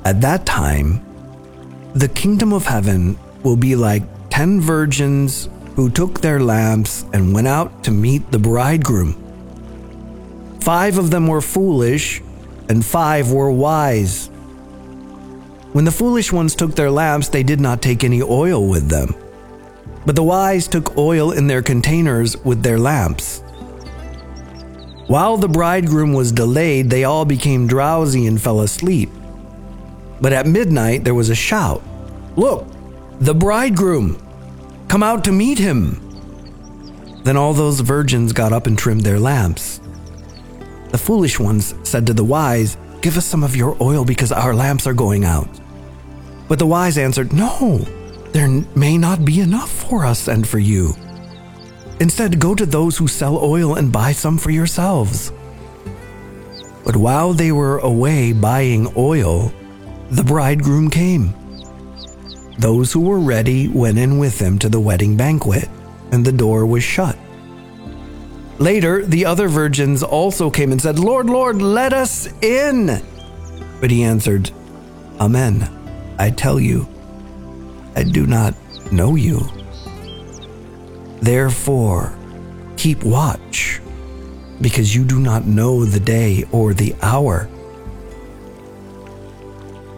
At 0.06 0.22
that 0.22 0.46
time, 0.46 1.04
the 1.96 2.08
kingdom 2.08 2.54
of 2.54 2.68
heaven 2.68 3.18
will 3.42 3.56
be 3.56 3.76
like 3.76 4.04
ten 4.30 4.62
virgins 4.62 5.50
who 5.76 5.90
took 5.90 6.22
their 6.22 6.40
lamps 6.40 7.06
and 7.14 7.34
went 7.34 7.48
out 7.48 7.84
to 7.84 7.92
meet 7.92 8.32
the 8.32 8.40
bridegroom. 8.40 9.14
Five 10.62 10.98
of 10.98 11.12
them 11.12 11.28
were 11.28 11.42
foolish, 11.42 12.22
and 12.70 12.84
five 12.84 13.32
were 13.32 13.52
wise. 13.52 14.28
When 15.74 15.86
the 15.86 15.92
foolish 15.92 16.32
ones 16.32 16.56
took 16.56 16.76
their 16.76 16.90
lamps, 16.90 17.28
they 17.28 17.44
did 17.44 17.60
not 17.60 17.82
take 17.82 18.04
any 18.04 18.22
oil 18.22 18.68
with 18.68 18.90
them. 18.90 19.14
But 20.06 20.16
the 20.16 20.24
wise 20.24 20.68
took 20.68 20.98
oil 20.98 21.32
in 21.32 21.48
their 21.48 21.62
containers 21.62 22.38
with 22.38 22.64
their 22.64 22.80
lamps. 22.80 23.42
While 25.08 25.38
the 25.38 25.50
bridegroom 25.50 26.14
was 26.14 26.32
delayed, 26.32 26.90
they 26.90 27.04
all 27.04 27.26
became 27.26 27.68
drowsy 27.68 28.26
and 28.26 28.42
fell 28.42 28.62
asleep. 28.62 29.10
But 30.22 30.34
at 30.34 30.48
midnight 30.48 31.04
there 31.04 31.14
was 31.14 31.30
a 31.30 31.36
shout 31.36 31.84
Look, 32.36 32.66
the 33.20 33.34
bridegroom! 33.34 34.25
Come 34.88 35.04
out 35.04 35.24
to 35.26 35.32
meet 35.32 35.58
him. 35.58 36.02
Then 37.24 37.38
all 37.38 37.54
those 37.54 37.80
virgins 37.80 38.34
got 38.34 38.54
up 38.54 38.68
and 38.68 38.78
trimmed 38.78 39.02
their 39.02 39.20
lamps. 39.20 39.82
The 40.92 40.98
foolish 40.98 41.40
ones 41.40 41.74
said 41.84 42.08
to 42.08 42.14
the 42.14 42.24
wise, 42.24 42.78
Give 43.02 43.18
us 43.18 43.26
some 43.26 43.44
of 43.44 43.56
your 43.56 43.76
oil 43.82 44.06
because 44.06 44.32
our 44.32 44.54
lamps 44.54 44.88
are 44.88 44.94
going 44.94 45.26
out. 45.26 45.50
But 46.48 46.60
the 46.60 46.68
wise 46.68 46.98
answered, 46.98 47.34
No, 47.34 47.80
there 48.32 48.48
may 48.76 48.98
not 48.98 49.26
be 49.26 49.40
enough 49.42 49.72
for 49.72 50.06
us 50.06 50.28
and 50.28 50.48
for 50.48 50.60
you. 50.60 50.94
Instead, 52.00 52.40
go 52.40 52.54
to 52.54 52.66
those 52.66 52.98
who 52.98 53.08
sell 53.08 53.38
oil 53.38 53.76
and 53.76 53.92
buy 53.92 54.12
some 54.12 54.38
for 54.38 54.52
yourselves. 54.52 55.32
But 56.84 56.96
while 56.96 57.34
they 57.34 57.52
were 57.52 57.80
away 57.80 58.34
buying 58.34 58.92
oil, 58.96 59.52
the 60.12 60.24
bridegroom 60.24 60.90
came. 60.90 61.34
Those 62.58 62.94
who 62.94 63.02
were 63.02 63.20
ready 63.20 63.68
went 63.68 63.98
in 63.98 64.18
with 64.18 64.40
him 64.40 64.58
to 64.60 64.70
the 64.70 64.80
wedding 64.80 65.18
banquet, 65.18 65.70
and 66.12 66.26
the 66.26 66.32
door 66.32 66.66
was 66.66 66.84
shut. 66.84 67.18
Later, 68.60 69.06
the 69.06 69.26
other 69.26 69.50
virgins 69.50 70.02
also 70.02 70.50
came 70.50 70.72
and 70.72 70.82
said, 70.82 70.98
Lord, 70.98 71.30
Lord, 71.30 71.62
let 71.62 71.92
us 71.92 72.28
in. 72.42 73.02
But 73.82 73.92
he 73.92 74.04
answered, 74.04 74.52
Amen. 75.20 75.70
I 76.18 76.32
tell 76.32 76.60
you, 76.60 76.88
I 77.96 78.04
do 78.04 78.26
not 78.26 78.56
know 78.92 79.16
you. 79.16 79.42
Therefore, 81.22 82.18
keep 82.78 83.04
watch, 83.04 83.82
because 84.62 84.96
you 84.96 85.04
do 85.04 85.20
not 85.20 85.46
know 85.46 85.84
the 85.84 86.00
day 86.00 86.46
or 86.52 86.74
the 86.74 86.96
hour. 87.02 87.50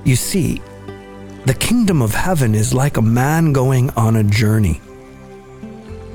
You 0.03 0.15
see, 0.15 0.61
the 1.47 1.53
kingdom 1.53 2.01
of 2.01 2.13
heaven 2.13 2.53
is 2.53 2.73
like 2.73 2.97
a 2.97 3.01
man 3.01 3.53
going 3.53 3.89
on 3.91 4.17
a 4.17 4.23
journey. 4.23 4.81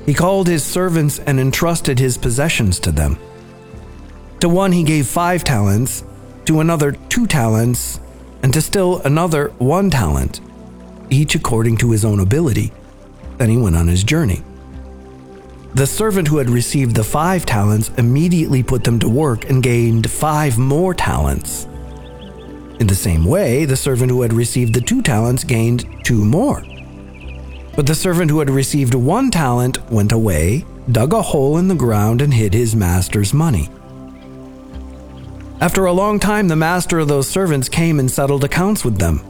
He 0.04 0.12
called 0.12 0.46
his 0.46 0.62
servants 0.62 1.20
and 1.20 1.40
entrusted 1.40 1.98
his 1.98 2.18
possessions 2.18 2.78
to 2.80 2.92
them. 2.92 3.16
To 4.40 4.48
one 4.50 4.72
he 4.72 4.82
gave 4.82 5.06
five 5.06 5.42
talents, 5.42 6.04
to 6.44 6.60
another 6.60 6.92
two 6.92 7.26
talents, 7.26 7.98
and 8.42 8.52
to 8.52 8.60
still 8.60 9.00
another 9.06 9.48
one 9.56 9.88
talent, 9.88 10.42
each 11.08 11.34
according 11.34 11.78
to 11.78 11.92
his 11.92 12.04
own 12.04 12.20
ability. 12.20 12.70
Then 13.38 13.48
he 13.48 13.56
went 13.56 13.76
on 13.76 13.88
his 13.88 14.04
journey. 14.04 14.42
The 15.74 15.86
servant 15.86 16.28
who 16.28 16.36
had 16.36 16.50
received 16.50 16.94
the 16.94 17.04
five 17.04 17.46
talents 17.46 17.90
immediately 17.96 18.62
put 18.62 18.84
them 18.84 18.98
to 18.98 19.08
work 19.08 19.48
and 19.48 19.62
gained 19.62 20.10
five 20.10 20.58
more 20.58 20.92
talents. 20.92 21.66
In 22.80 22.86
the 22.86 22.94
same 22.94 23.24
way, 23.24 23.64
the 23.64 23.76
servant 23.76 24.10
who 24.10 24.22
had 24.22 24.32
received 24.32 24.74
the 24.74 24.80
two 24.80 25.02
talents 25.02 25.44
gained 25.44 25.86
two 26.04 26.24
more. 26.24 26.64
But 27.74 27.86
the 27.86 27.94
servant 27.94 28.30
who 28.30 28.38
had 28.40 28.50
received 28.50 28.94
one 28.94 29.30
talent 29.30 29.90
went 29.90 30.12
away, 30.12 30.64
dug 30.90 31.12
a 31.12 31.22
hole 31.22 31.58
in 31.58 31.68
the 31.68 31.74
ground, 31.74 32.20
and 32.20 32.34
hid 32.34 32.54
his 32.54 32.74
master's 32.74 33.32
money. 33.32 33.68
After 35.60 35.86
a 35.86 35.92
long 35.92 36.18
time, 36.18 36.48
the 36.48 36.56
master 36.56 36.98
of 36.98 37.08
those 37.08 37.28
servants 37.28 37.68
came 37.68 38.00
and 38.00 38.10
settled 38.10 38.42
accounts 38.42 38.84
with 38.84 38.98
them. 38.98 39.20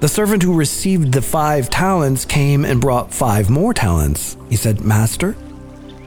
The 0.00 0.08
servant 0.08 0.42
who 0.42 0.54
received 0.54 1.12
the 1.12 1.22
five 1.22 1.70
talents 1.70 2.24
came 2.24 2.64
and 2.64 2.80
brought 2.80 3.14
five 3.14 3.48
more 3.48 3.72
talents. 3.72 4.36
He 4.50 4.56
said, 4.56 4.80
Master, 4.80 5.36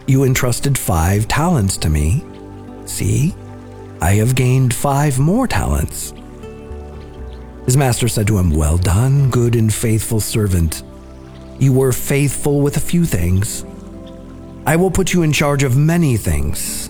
you 0.08 0.24
entrusted 0.24 0.78
five 0.78 1.28
talents 1.28 1.78
to 1.78 1.90
me. 1.90 2.24
See, 2.86 3.34
I 4.02 4.14
have 4.16 4.36
gained 4.36 4.74
five 4.74 5.18
more 5.20 5.48
talents. 5.48 6.14
His 7.66 7.76
master 7.76 8.08
said 8.08 8.28
to 8.28 8.38
him, 8.38 8.52
Well 8.52 8.78
done, 8.78 9.30
good 9.30 9.56
and 9.56 9.74
faithful 9.74 10.20
servant. 10.20 10.84
You 11.60 11.74
were 11.74 11.92
faithful 11.92 12.62
with 12.62 12.78
a 12.78 12.82
few 12.82 13.06
things. 13.06 13.66
I 14.66 14.76
will 14.76 14.92
put 14.92 15.14
you 15.14 15.24
in 15.24 15.34
charge 15.34 15.64
of 15.64 15.76
many 15.76 16.16
things. 16.18 16.90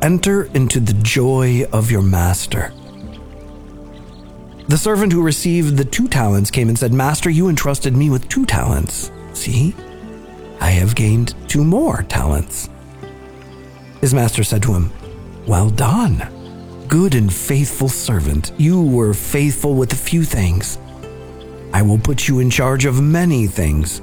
Enter 0.00 0.44
into 0.54 0.80
the 0.80 0.94
joy 0.94 1.64
of 1.72 1.90
your 1.90 2.02
master. 2.02 2.72
The 4.68 4.78
servant 4.78 5.12
who 5.12 5.22
received 5.22 5.76
the 5.76 5.84
two 5.84 6.08
talents 6.08 6.50
came 6.50 6.68
and 6.68 6.78
said, 6.78 6.92
Master, 6.92 7.28
you 7.28 7.48
entrusted 7.48 7.96
me 7.96 8.08
with 8.08 8.28
two 8.28 8.46
talents. 8.46 9.10
See, 9.32 9.74
I 10.60 10.70
have 10.70 10.94
gained 10.94 11.34
two 11.48 11.64
more 11.64 12.04
talents. 12.04 12.70
His 14.00 14.14
master 14.14 14.44
said 14.44 14.62
to 14.62 14.72
him, 14.72 14.92
Well 15.46 15.70
done, 15.70 16.86
good 16.86 17.14
and 17.14 17.32
faithful 17.32 17.88
servant. 17.88 18.52
You 18.58 18.80
were 18.80 19.12
faithful 19.12 19.74
with 19.74 19.92
a 19.92 19.96
few 19.96 20.22
things. 20.24 20.78
I 21.72 21.82
will 21.82 21.98
put 21.98 22.28
you 22.28 22.38
in 22.38 22.48
charge 22.48 22.84
of 22.84 23.02
many 23.02 23.48
things. 23.48 24.02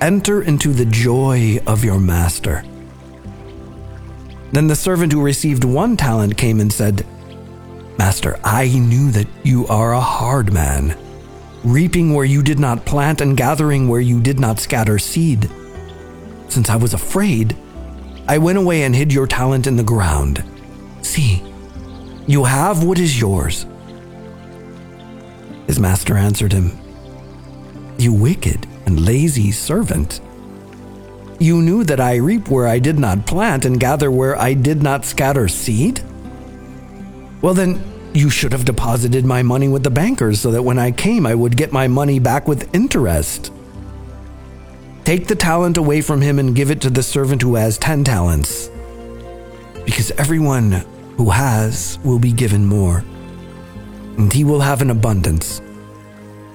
Enter 0.00 0.42
into 0.42 0.72
the 0.72 0.84
joy 0.84 1.58
of 1.66 1.84
your 1.84 1.98
master. 1.98 2.62
Then 4.52 4.68
the 4.68 4.76
servant 4.76 5.12
who 5.12 5.20
received 5.20 5.64
one 5.64 5.96
talent 5.96 6.36
came 6.36 6.60
and 6.60 6.72
said, 6.72 7.04
Master, 7.98 8.38
I 8.44 8.68
knew 8.68 9.10
that 9.10 9.26
you 9.42 9.66
are 9.66 9.94
a 9.94 10.00
hard 10.00 10.52
man, 10.52 10.96
reaping 11.64 12.14
where 12.14 12.24
you 12.24 12.40
did 12.42 12.60
not 12.60 12.84
plant 12.84 13.20
and 13.20 13.36
gathering 13.36 13.88
where 13.88 14.00
you 14.00 14.20
did 14.20 14.38
not 14.38 14.60
scatter 14.60 14.98
seed. 14.98 15.50
Since 16.48 16.70
I 16.70 16.76
was 16.76 16.94
afraid, 16.94 17.56
I 18.26 18.38
went 18.38 18.58
away 18.58 18.82
and 18.82 18.94
hid 18.94 19.12
your 19.12 19.26
talent 19.26 19.66
in 19.66 19.76
the 19.76 19.82
ground. 19.82 20.42
See, 21.02 21.42
you 22.26 22.44
have 22.44 22.82
what 22.82 22.98
is 22.98 23.20
yours. 23.20 23.66
His 25.66 25.78
master 25.78 26.16
answered 26.16 26.52
him, 26.52 26.78
You 27.98 28.12
wicked 28.12 28.66
and 28.86 29.04
lazy 29.04 29.50
servant. 29.52 30.20
You 31.38 31.60
knew 31.60 31.84
that 31.84 32.00
I 32.00 32.16
reap 32.16 32.48
where 32.48 32.66
I 32.66 32.78
did 32.78 32.98
not 32.98 33.26
plant 33.26 33.64
and 33.64 33.80
gather 33.80 34.10
where 34.10 34.40
I 34.40 34.54
did 34.54 34.82
not 34.82 35.04
scatter 35.04 35.48
seed? 35.48 36.02
Well, 37.42 37.54
then, 37.54 37.82
you 38.14 38.30
should 38.30 38.52
have 38.52 38.64
deposited 38.64 39.26
my 39.26 39.42
money 39.42 39.68
with 39.68 39.82
the 39.82 39.90
bankers 39.90 40.40
so 40.40 40.52
that 40.52 40.62
when 40.62 40.78
I 40.78 40.92
came, 40.92 41.26
I 41.26 41.34
would 41.34 41.56
get 41.56 41.72
my 41.72 41.88
money 41.88 42.20
back 42.20 42.46
with 42.46 42.72
interest. 42.74 43.52
Take 45.04 45.26
the 45.26 45.36
talent 45.36 45.76
away 45.76 46.00
from 46.00 46.22
him 46.22 46.38
and 46.38 46.56
give 46.56 46.70
it 46.70 46.80
to 46.80 46.90
the 46.90 47.02
servant 47.02 47.42
who 47.42 47.56
has 47.56 47.76
ten 47.76 48.04
talents. 48.04 48.70
Because 49.84 50.10
everyone 50.12 50.72
who 51.18 51.28
has 51.28 51.98
will 52.02 52.18
be 52.18 52.32
given 52.32 52.64
more 52.64 53.04
and 54.16 54.32
he 54.32 54.44
will 54.44 54.60
have 54.60 54.80
an 54.80 54.90
abundance. 54.90 55.60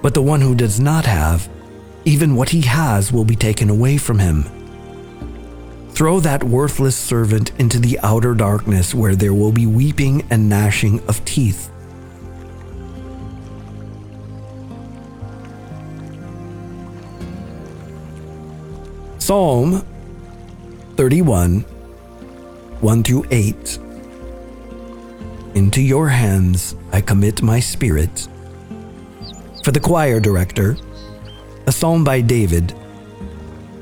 But 0.02 0.14
the 0.14 0.22
one 0.22 0.40
who 0.40 0.54
does 0.54 0.80
not 0.80 1.06
have, 1.06 1.48
even 2.04 2.34
what 2.34 2.48
he 2.48 2.62
has 2.62 3.12
will 3.12 3.24
be 3.24 3.36
taken 3.36 3.70
away 3.70 3.98
from 3.98 4.18
him. 4.18 4.44
Throw 5.90 6.18
that 6.20 6.42
worthless 6.42 6.96
servant 6.96 7.52
into 7.60 7.78
the 7.78 7.98
outer 8.02 8.34
darkness 8.34 8.94
where 8.94 9.14
there 9.14 9.34
will 9.34 9.52
be 9.52 9.66
weeping 9.66 10.26
and 10.30 10.48
gnashing 10.48 11.00
of 11.06 11.24
teeth. 11.24 11.69
Psalm 19.30 19.86
31 20.96 21.60
1 21.60 23.02
through 23.04 23.24
8. 23.30 23.78
Into 25.54 25.80
your 25.80 26.08
hands 26.08 26.74
I 26.90 27.00
commit 27.00 27.40
my 27.40 27.60
spirit. 27.60 28.26
For 29.62 29.70
the 29.70 29.78
choir 29.78 30.18
director, 30.18 30.76
a 31.68 31.70
psalm 31.70 32.02
by 32.02 32.22
David, 32.22 32.74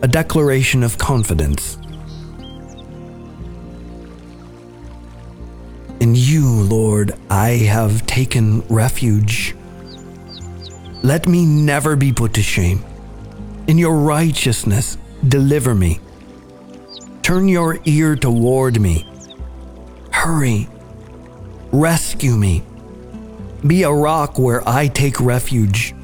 a 0.02 0.06
declaration 0.06 0.82
of 0.82 0.98
confidence. 0.98 1.78
In 6.00 6.14
you, 6.14 6.46
Lord, 6.64 7.14
I 7.30 7.52
have 7.72 8.04
taken 8.04 8.60
refuge. 8.68 9.56
Let 11.02 11.26
me 11.26 11.46
never 11.46 11.96
be 11.96 12.12
put 12.12 12.34
to 12.34 12.42
shame. 12.42 12.84
In 13.66 13.78
your 13.78 13.96
righteousness, 13.96 14.98
deliver 15.26 15.74
me. 15.74 16.00
Turn 17.22 17.48
your 17.48 17.78
ear 17.84 18.16
toward 18.16 18.80
me. 18.80 19.06
Hurry 20.10 20.68
Rescue 21.72 22.34
me. 22.34 22.62
Be 23.66 23.82
a 23.82 23.92
rock 23.92 24.38
where 24.38 24.66
I 24.66 24.86
take 24.88 25.20
refuge, 25.20 25.94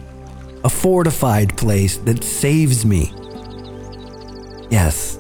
a 0.62 0.68
fortified 0.68 1.56
place 1.56 1.96
that 1.98 2.22
saves 2.22 2.84
me. 2.84 3.14
Yes, 4.70 5.18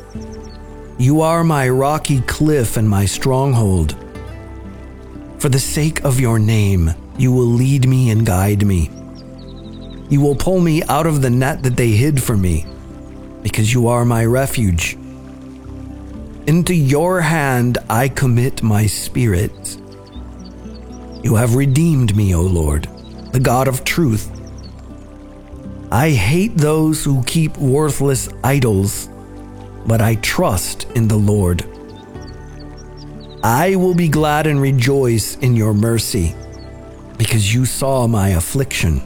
you 0.98 1.22
are 1.22 1.44
my 1.44 1.70
rocky 1.70 2.20
cliff 2.22 2.76
and 2.76 2.86
my 2.88 3.06
stronghold. 3.06 3.96
For 5.38 5.48
the 5.48 5.58
sake 5.58 6.04
of 6.04 6.20
your 6.20 6.38
name, 6.38 6.90
you 7.16 7.32
will 7.32 7.46
lead 7.46 7.88
me 7.88 8.10
and 8.10 8.26
guide 8.26 8.66
me. 8.66 8.90
You 10.10 10.20
will 10.20 10.36
pull 10.36 10.60
me 10.60 10.82
out 10.84 11.06
of 11.06 11.22
the 11.22 11.30
net 11.30 11.62
that 11.62 11.76
they 11.76 11.92
hid 11.92 12.22
for 12.22 12.36
me, 12.36 12.66
because 13.44 13.72
you 13.72 13.86
are 13.86 14.04
my 14.04 14.24
refuge. 14.24 14.96
Into 16.48 16.74
your 16.74 17.20
hand 17.20 17.78
I 17.88 18.08
commit 18.08 18.62
my 18.62 18.86
spirit. 18.86 19.76
You 21.22 21.36
have 21.36 21.54
redeemed 21.54 22.16
me, 22.16 22.34
O 22.34 22.40
Lord, 22.40 22.88
the 23.32 23.40
God 23.40 23.68
of 23.68 23.84
truth. 23.84 24.30
I 25.92 26.10
hate 26.10 26.56
those 26.56 27.04
who 27.04 27.22
keep 27.24 27.56
worthless 27.58 28.28
idols, 28.42 29.08
but 29.86 30.00
I 30.00 30.16
trust 30.16 30.90
in 30.96 31.06
the 31.06 31.16
Lord. 31.16 31.64
I 33.42 33.76
will 33.76 33.94
be 33.94 34.08
glad 34.08 34.46
and 34.46 34.60
rejoice 34.60 35.36
in 35.36 35.54
your 35.54 35.74
mercy, 35.74 36.34
because 37.18 37.54
you 37.54 37.66
saw 37.66 38.06
my 38.06 38.30
affliction. 38.30 39.02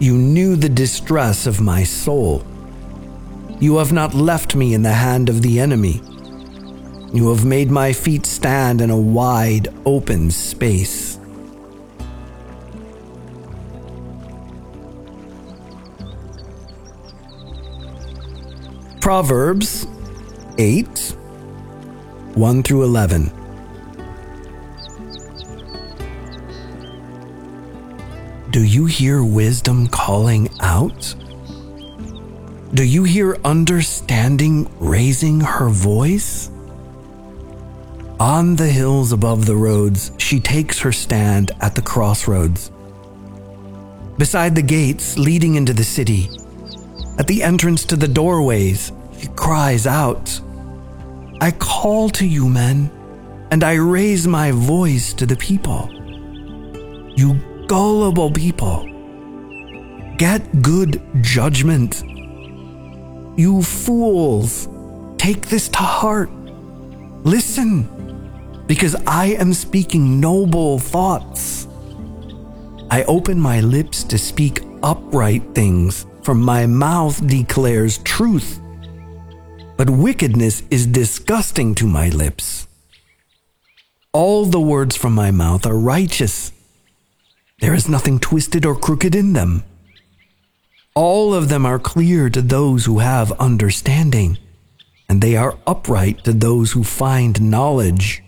You 0.00 0.14
knew 0.14 0.56
the 0.56 0.68
distress 0.68 1.46
of 1.46 1.60
my 1.60 1.84
soul. 1.84 2.44
You 3.60 3.78
have 3.78 3.92
not 3.92 4.14
left 4.14 4.54
me 4.54 4.72
in 4.72 4.82
the 4.82 4.92
hand 4.92 5.28
of 5.28 5.42
the 5.42 5.58
enemy. 5.58 6.00
You 7.12 7.28
have 7.30 7.44
made 7.44 7.72
my 7.72 7.92
feet 7.92 8.24
stand 8.24 8.80
in 8.80 8.88
a 8.90 8.96
wide, 8.96 9.66
open 9.84 10.30
space. 10.30 11.18
Proverbs 19.00 19.86
8 20.58 21.16
1 22.34 22.62
through 22.62 22.84
11. 22.84 23.32
Do 28.50 28.62
you 28.62 28.86
hear 28.86 29.24
wisdom 29.24 29.88
calling 29.88 30.48
out? 30.60 31.14
Do 32.74 32.84
you 32.84 33.04
hear 33.04 33.38
understanding 33.46 34.70
raising 34.78 35.40
her 35.40 35.70
voice? 35.70 36.50
On 38.20 38.56
the 38.56 38.66
hills 38.66 39.10
above 39.10 39.46
the 39.46 39.56
roads, 39.56 40.12
she 40.18 40.38
takes 40.38 40.78
her 40.80 40.92
stand 40.92 41.50
at 41.62 41.74
the 41.74 41.80
crossroads. 41.80 42.70
Beside 44.18 44.54
the 44.54 44.60
gates 44.60 45.16
leading 45.16 45.54
into 45.54 45.72
the 45.72 45.82
city, 45.82 46.28
at 47.18 47.26
the 47.26 47.42
entrance 47.42 47.86
to 47.86 47.96
the 47.96 48.06
doorways, 48.06 48.92
she 49.18 49.28
cries 49.28 49.86
out, 49.86 50.38
I 51.40 51.52
call 51.52 52.10
to 52.10 52.26
you, 52.26 52.50
men, 52.50 52.90
and 53.50 53.64
I 53.64 53.74
raise 53.74 54.26
my 54.26 54.50
voice 54.50 55.14
to 55.14 55.24
the 55.24 55.36
people. 55.36 55.88
You 57.16 57.40
gullible 57.66 58.30
people. 58.30 58.84
Get 60.18 60.60
good 60.60 61.00
judgment. 61.22 62.02
You 63.38 63.62
fools, 63.62 64.68
take 65.16 65.48
this 65.48 65.68
to 65.68 65.78
heart. 65.78 66.28
Listen, 67.24 67.88
because 68.66 68.94
I 69.06 69.26
am 69.38 69.54
speaking 69.54 70.20
noble 70.20 70.78
thoughts. 70.78 71.68
I 72.90 73.04
open 73.04 73.40
my 73.40 73.60
lips 73.60 74.02
to 74.04 74.18
speak 74.18 74.62
upright 74.82 75.54
things, 75.54 76.04
for 76.22 76.34
my 76.34 76.66
mouth 76.66 77.24
declares 77.26 77.98
truth. 77.98 78.60
But 79.76 79.88
wickedness 79.88 80.64
is 80.70 80.86
disgusting 80.86 81.74
to 81.76 81.86
my 81.86 82.08
lips. 82.10 82.66
All 84.12 84.44
the 84.44 84.60
words 84.60 84.96
from 84.96 85.14
my 85.14 85.30
mouth 85.30 85.64
are 85.64 85.78
righteous 85.78 86.52
there 87.60 87.74
is 87.74 87.88
nothing 87.88 88.20
twisted 88.20 88.64
or 88.64 88.76
crooked 88.76 89.16
in 89.16 89.32
them. 89.32 89.64
All 90.98 91.32
of 91.32 91.48
them 91.48 91.64
are 91.64 91.78
clear 91.78 92.28
to 92.28 92.42
those 92.42 92.86
who 92.86 92.98
have 92.98 93.30
understanding, 93.38 94.36
and 95.08 95.22
they 95.22 95.36
are 95.36 95.56
upright 95.64 96.24
to 96.24 96.32
those 96.32 96.72
who 96.72 96.82
find 96.82 97.40
knowledge. 97.40 98.20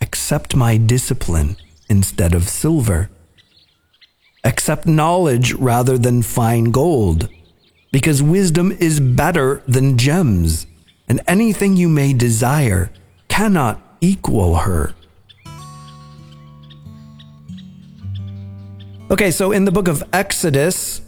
Accept 0.00 0.56
my 0.56 0.76
discipline 0.76 1.56
instead 1.88 2.34
of 2.34 2.48
silver. 2.48 3.10
Accept 4.42 4.84
knowledge 4.84 5.52
rather 5.52 5.96
than 5.96 6.20
fine 6.20 6.72
gold, 6.72 7.28
because 7.92 8.20
wisdom 8.20 8.72
is 8.72 8.98
better 8.98 9.62
than 9.68 9.96
gems, 9.96 10.66
and 11.06 11.20
anything 11.28 11.76
you 11.76 11.88
may 11.88 12.12
desire 12.12 12.90
cannot 13.28 13.80
equal 14.00 14.56
her. 14.56 14.96
Okay, 19.12 19.30
so 19.30 19.52
in 19.52 19.66
the 19.66 19.70
book 19.70 19.88
of 19.88 20.02
Exodus, 20.14 21.02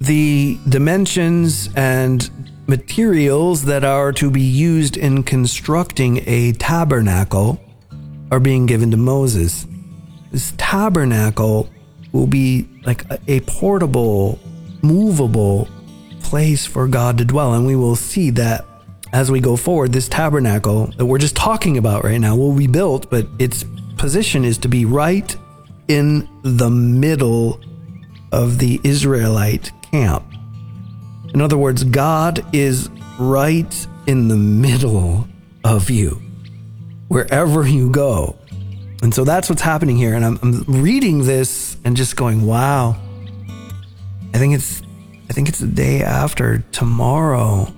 the 0.00 0.60
dimensions 0.68 1.68
and 1.74 2.30
materials 2.68 3.64
that 3.64 3.82
are 3.82 4.12
to 4.12 4.30
be 4.30 4.42
used 4.42 4.96
in 4.96 5.24
constructing 5.24 6.22
a 6.28 6.52
tabernacle 6.52 7.60
are 8.30 8.38
being 8.38 8.66
given 8.66 8.92
to 8.92 8.96
Moses. 8.96 9.66
This 10.30 10.54
tabernacle 10.56 11.68
will 12.12 12.28
be 12.28 12.68
like 12.86 13.04
a, 13.26 13.40
portable, 13.40 14.38
movable 14.82 15.66
place 16.20 16.64
for 16.64 16.86
God 16.86 17.18
to 17.18 17.24
dwell. 17.24 17.54
And 17.54 17.66
we 17.66 17.74
will 17.74 17.96
see 17.96 18.30
that 18.30 18.64
as 19.12 19.32
we 19.32 19.40
go 19.40 19.56
forward, 19.56 19.92
this 19.92 20.08
tabernacle 20.08 20.92
that 20.96 21.06
we're 21.06 21.18
just 21.18 21.34
talking 21.34 21.76
about 21.76 22.04
right 22.04 22.20
now 22.20 22.36
will 22.36 22.54
be 22.54 22.68
built, 22.68 23.10
but 23.10 23.26
its 23.40 23.64
position 23.96 24.44
is 24.44 24.58
to 24.58 24.68
be 24.68 24.84
right 24.84 25.36
in 25.88 26.28
the 26.42 26.70
middle 26.70 27.60
of 28.30 28.58
the 28.58 28.80
Israelite 28.84 29.72
camp. 29.82 30.24
In 31.34 31.40
other 31.40 31.56
words, 31.56 31.84
God 31.84 32.44
is 32.54 32.88
right 33.18 33.86
in 34.06 34.28
the 34.28 34.36
middle 34.36 35.26
of 35.64 35.90
you, 35.90 36.20
wherever 37.08 37.66
you 37.66 37.90
go. 37.90 38.36
And 39.02 39.14
so 39.14 39.24
that's 39.24 39.48
what's 39.48 39.62
happening 39.62 39.96
here. 39.96 40.14
And 40.14 40.24
I'm, 40.24 40.38
I'm 40.42 40.64
reading 40.82 41.24
this 41.24 41.76
and 41.84 41.96
just 41.96 42.16
going, 42.16 42.46
wow. 42.46 42.96
I 44.34 44.38
think 44.38 44.54
it's 44.54 44.82
I 45.30 45.34
think 45.34 45.48
it's 45.48 45.58
the 45.58 45.66
day 45.66 46.02
after 46.02 46.60
tomorrow 46.72 47.72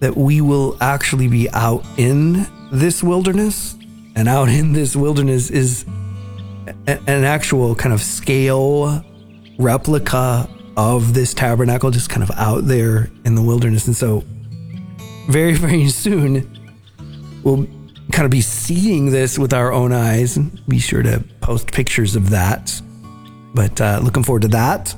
that 0.00 0.16
we 0.16 0.40
will 0.40 0.76
actually 0.80 1.28
be 1.28 1.48
out 1.50 1.84
in 1.96 2.46
this 2.72 3.02
wilderness. 3.02 3.76
And 4.16 4.28
out 4.28 4.48
in 4.48 4.72
this 4.72 4.94
wilderness 4.94 5.50
is 5.50 5.84
an 6.86 7.24
actual 7.24 7.74
kind 7.74 7.92
of 7.92 8.00
scale 8.00 9.04
replica 9.58 10.48
of 10.76 11.14
this 11.14 11.34
tabernacle 11.34 11.90
just 11.90 12.10
kind 12.10 12.22
of 12.22 12.30
out 12.36 12.66
there 12.66 13.10
in 13.24 13.34
the 13.34 13.42
wilderness. 13.42 13.86
And 13.86 13.96
so, 13.96 14.24
very, 15.28 15.54
very 15.54 15.88
soon, 15.88 16.50
we'll 17.42 17.66
kind 18.12 18.24
of 18.24 18.30
be 18.30 18.40
seeing 18.40 19.10
this 19.10 19.38
with 19.38 19.52
our 19.52 19.72
own 19.72 19.92
eyes. 19.92 20.38
Be 20.68 20.78
sure 20.78 21.02
to 21.02 21.22
post 21.40 21.72
pictures 21.72 22.16
of 22.16 22.30
that. 22.30 22.80
But 23.54 23.80
uh, 23.80 24.00
looking 24.02 24.22
forward 24.22 24.42
to 24.42 24.48
that. 24.48 24.94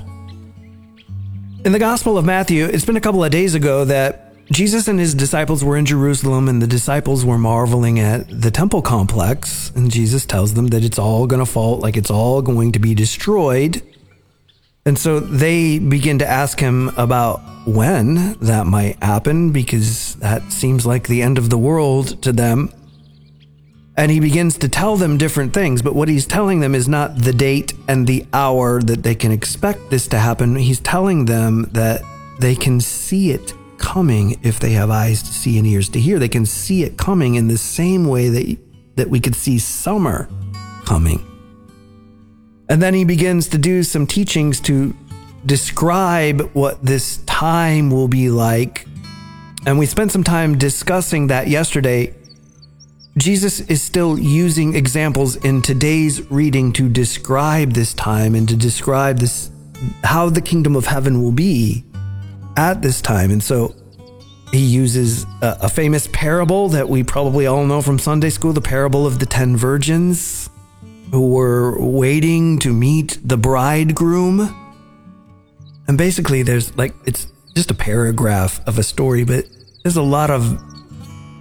In 1.65 1.71
the 1.73 1.79
Gospel 1.79 2.17
of 2.17 2.25
Matthew, 2.25 2.65
it's 2.65 2.85
been 2.85 2.97
a 2.97 3.01
couple 3.01 3.23
of 3.23 3.31
days 3.31 3.55
ago 3.55 3.85
that 3.85 4.26
Jesus 4.51 4.87
and 4.87 4.97
his 4.99 5.13
disciples 5.13 5.63
were 5.63 5.75
in 5.75 5.85
Jerusalem, 5.85 6.47
and 6.47 6.61
the 6.61 6.67
disciples 6.67 7.25
were 7.25 7.37
marveling 7.37 7.99
at 7.99 8.29
the 8.29 8.49
temple 8.49 8.81
complex. 8.81 9.71
And 9.75 9.91
Jesus 9.91 10.25
tells 10.25 10.53
them 10.53 10.67
that 10.67 10.83
it's 10.83 10.97
all 10.97 11.27
going 11.27 11.41
to 11.41 11.45
fall, 11.45 11.79
like 11.79 11.97
it's 11.97 12.09
all 12.09 12.41
going 12.41 12.71
to 12.71 12.79
be 12.79 12.95
destroyed. 12.95 13.81
And 14.85 14.97
so 14.97 15.19
they 15.19 15.79
begin 15.79 16.19
to 16.19 16.27
ask 16.27 16.61
him 16.61 16.89
about 16.95 17.41
when 17.65 18.35
that 18.39 18.65
might 18.65 19.03
happen, 19.03 19.51
because 19.51 20.15
that 20.15 20.49
seems 20.53 20.85
like 20.85 21.07
the 21.07 21.21
end 21.21 21.37
of 21.37 21.49
the 21.49 21.57
world 21.57 22.21
to 22.23 22.31
them. 22.31 22.71
And 23.97 24.11
he 24.11 24.21
begins 24.21 24.57
to 24.59 24.69
tell 24.69 24.95
them 24.95 25.17
different 25.17 25.53
things, 25.53 25.81
but 25.81 25.93
what 25.93 26.07
he's 26.07 26.25
telling 26.25 26.61
them 26.61 26.73
is 26.73 26.87
not 26.87 27.17
the 27.17 27.33
date 27.33 27.73
and 27.89 28.07
the 28.07 28.25
hour 28.31 28.81
that 28.81 29.03
they 29.03 29.15
can 29.15 29.31
expect 29.31 29.89
this 29.89 30.07
to 30.07 30.19
happen. 30.19 30.55
He's 30.55 30.79
telling 30.79 31.25
them 31.25 31.67
that 31.73 32.01
they 32.39 32.55
can 32.55 32.79
see 32.79 33.31
it 33.31 33.53
coming 33.77 34.39
if 34.43 34.59
they 34.59 34.71
have 34.71 34.89
eyes 34.89 35.21
to 35.23 35.33
see 35.33 35.57
and 35.57 35.67
ears 35.67 35.89
to 35.89 35.99
hear. 35.99 36.19
They 36.19 36.29
can 36.29 36.45
see 36.45 36.83
it 36.83 36.97
coming 36.97 37.35
in 37.35 37.47
the 37.47 37.57
same 37.57 38.05
way 38.05 38.29
that, 38.29 38.57
that 38.95 39.09
we 39.09 39.19
could 39.19 39.35
see 39.35 39.59
summer 39.59 40.29
coming. 40.85 41.23
And 42.69 42.81
then 42.81 42.93
he 42.93 43.05
begins 43.05 43.47
to 43.49 43.57
do 43.57 43.83
some 43.83 44.05
teachings 44.05 44.59
to 44.61 44.95
describe 45.45 46.41
what 46.53 46.83
this 46.83 47.17
time 47.25 47.89
will 47.89 48.07
be 48.07 48.29
like. 48.29 48.85
And 49.65 49.79
we 49.79 49.85
spent 49.85 50.11
some 50.11 50.23
time 50.23 50.57
discussing 50.57 51.27
that 51.27 51.47
yesterday. 51.47 52.13
Jesus 53.17 53.61
is 53.61 53.81
still 53.81 54.19
using 54.19 54.75
examples 54.75 55.37
in 55.37 55.61
today's 55.61 56.29
reading 56.29 56.71
to 56.73 56.89
describe 56.89 57.71
this 57.71 57.93
time 57.93 58.35
and 58.35 58.47
to 58.49 58.55
describe 58.55 59.19
this 59.19 59.49
how 60.03 60.29
the 60.29 60.41
kingdom 60.41 60.75
of 60.75 60.85
heaven 60.85 61.21
will 61.21 61.31
be 61.31 61.83
at 62.57 62.81
this 62.81 63.01
time. 63.01 63.31
And 63.31 63.41
so 63.41 63.73
he 64.51 64.59
uses 64.59 65.25
a, 65.41 65.57
a, 65.61 65.69
famous 65.69 66.07
parable 66.11 66.69
that 66.69 66.89
we 66.89 67.03
probably 67.03 67.45
all 67.45 67.65
know 67.65 67.81
from 67.81 67.99
Sunday 67.99 68.29
school 68.29 68.53
the 68.53 68.61
parable 68.61 69.05
of 69.05 69.19
the 69.19 69.25
ten 69.25 69.55
virgins 69.55 70.49
who 71.11 71.29
were 71.29 71.79
waiting 71.79 72.59
to 72.59 72.73
meet 72.73 73.19
the 73.23 73.37
bridegroom. 73.37 74.55
And 75.87 75.97
basically, 75.97 76.43
there's 76.43 76.75
like, 76.77 76.93
it's 77.05 77.27
just 77.55 77.71
a 77.71 77.75
paragraph 77.75 78.65
of 78.67 78.77
a 78.77 78.83
story, 78.83 79.23
but 79.23 79.45
there's 79.83 79.97
a 79.97 80.01
lot 80.01 80.29
of 80.29 80.61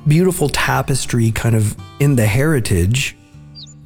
beautiful 0.07 0.49
tapestry 0.49 1.33
kind 1.33 1.57
of 1.57 1.77
in 1.99 2.17
the 2.17 2.27
heritage. 2.27 3.17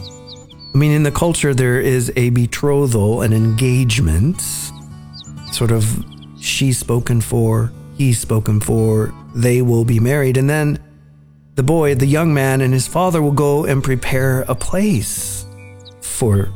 I 0.01 0.79
mean, 0.79 0.93
in 0.93 1.03
the 1.03 1.11
culture, 1.11 1.55
there 1.55 1.81
is 1.81 2.13
a 2.17 2.31
betrothal, 2.31 3.23
an 3.23 3.33
engagement, 3.33 4.41
sort 5.51 5.73
of 5.73 6.05
she's 6.41 6.79
spoken 6.79 7.21
for, 7.21 7.73
he's 7.97 8.19
spoken 8.19 8.61
for, 8.61 9.15
they 9.35 9.63
will 9.63 9.85
be 9.85 10.01
married. 10.01 10.37
And 10.37 10.49
then 10.49 10.79
the 11.55 11.63
boy, 11.63 11.95
the 11.95 12.07
young 12.07 12.33
man, 12.33 12.61
and 12.61 12.73
his 12.73 12.89
father 12.89 13.21
will 13.23 13.33
go 13.33 13.65
and 13.65 13.85
prepare 13.85 14.43
a 14.43 14.55
place 14.55 15.45
for 16.01 16.49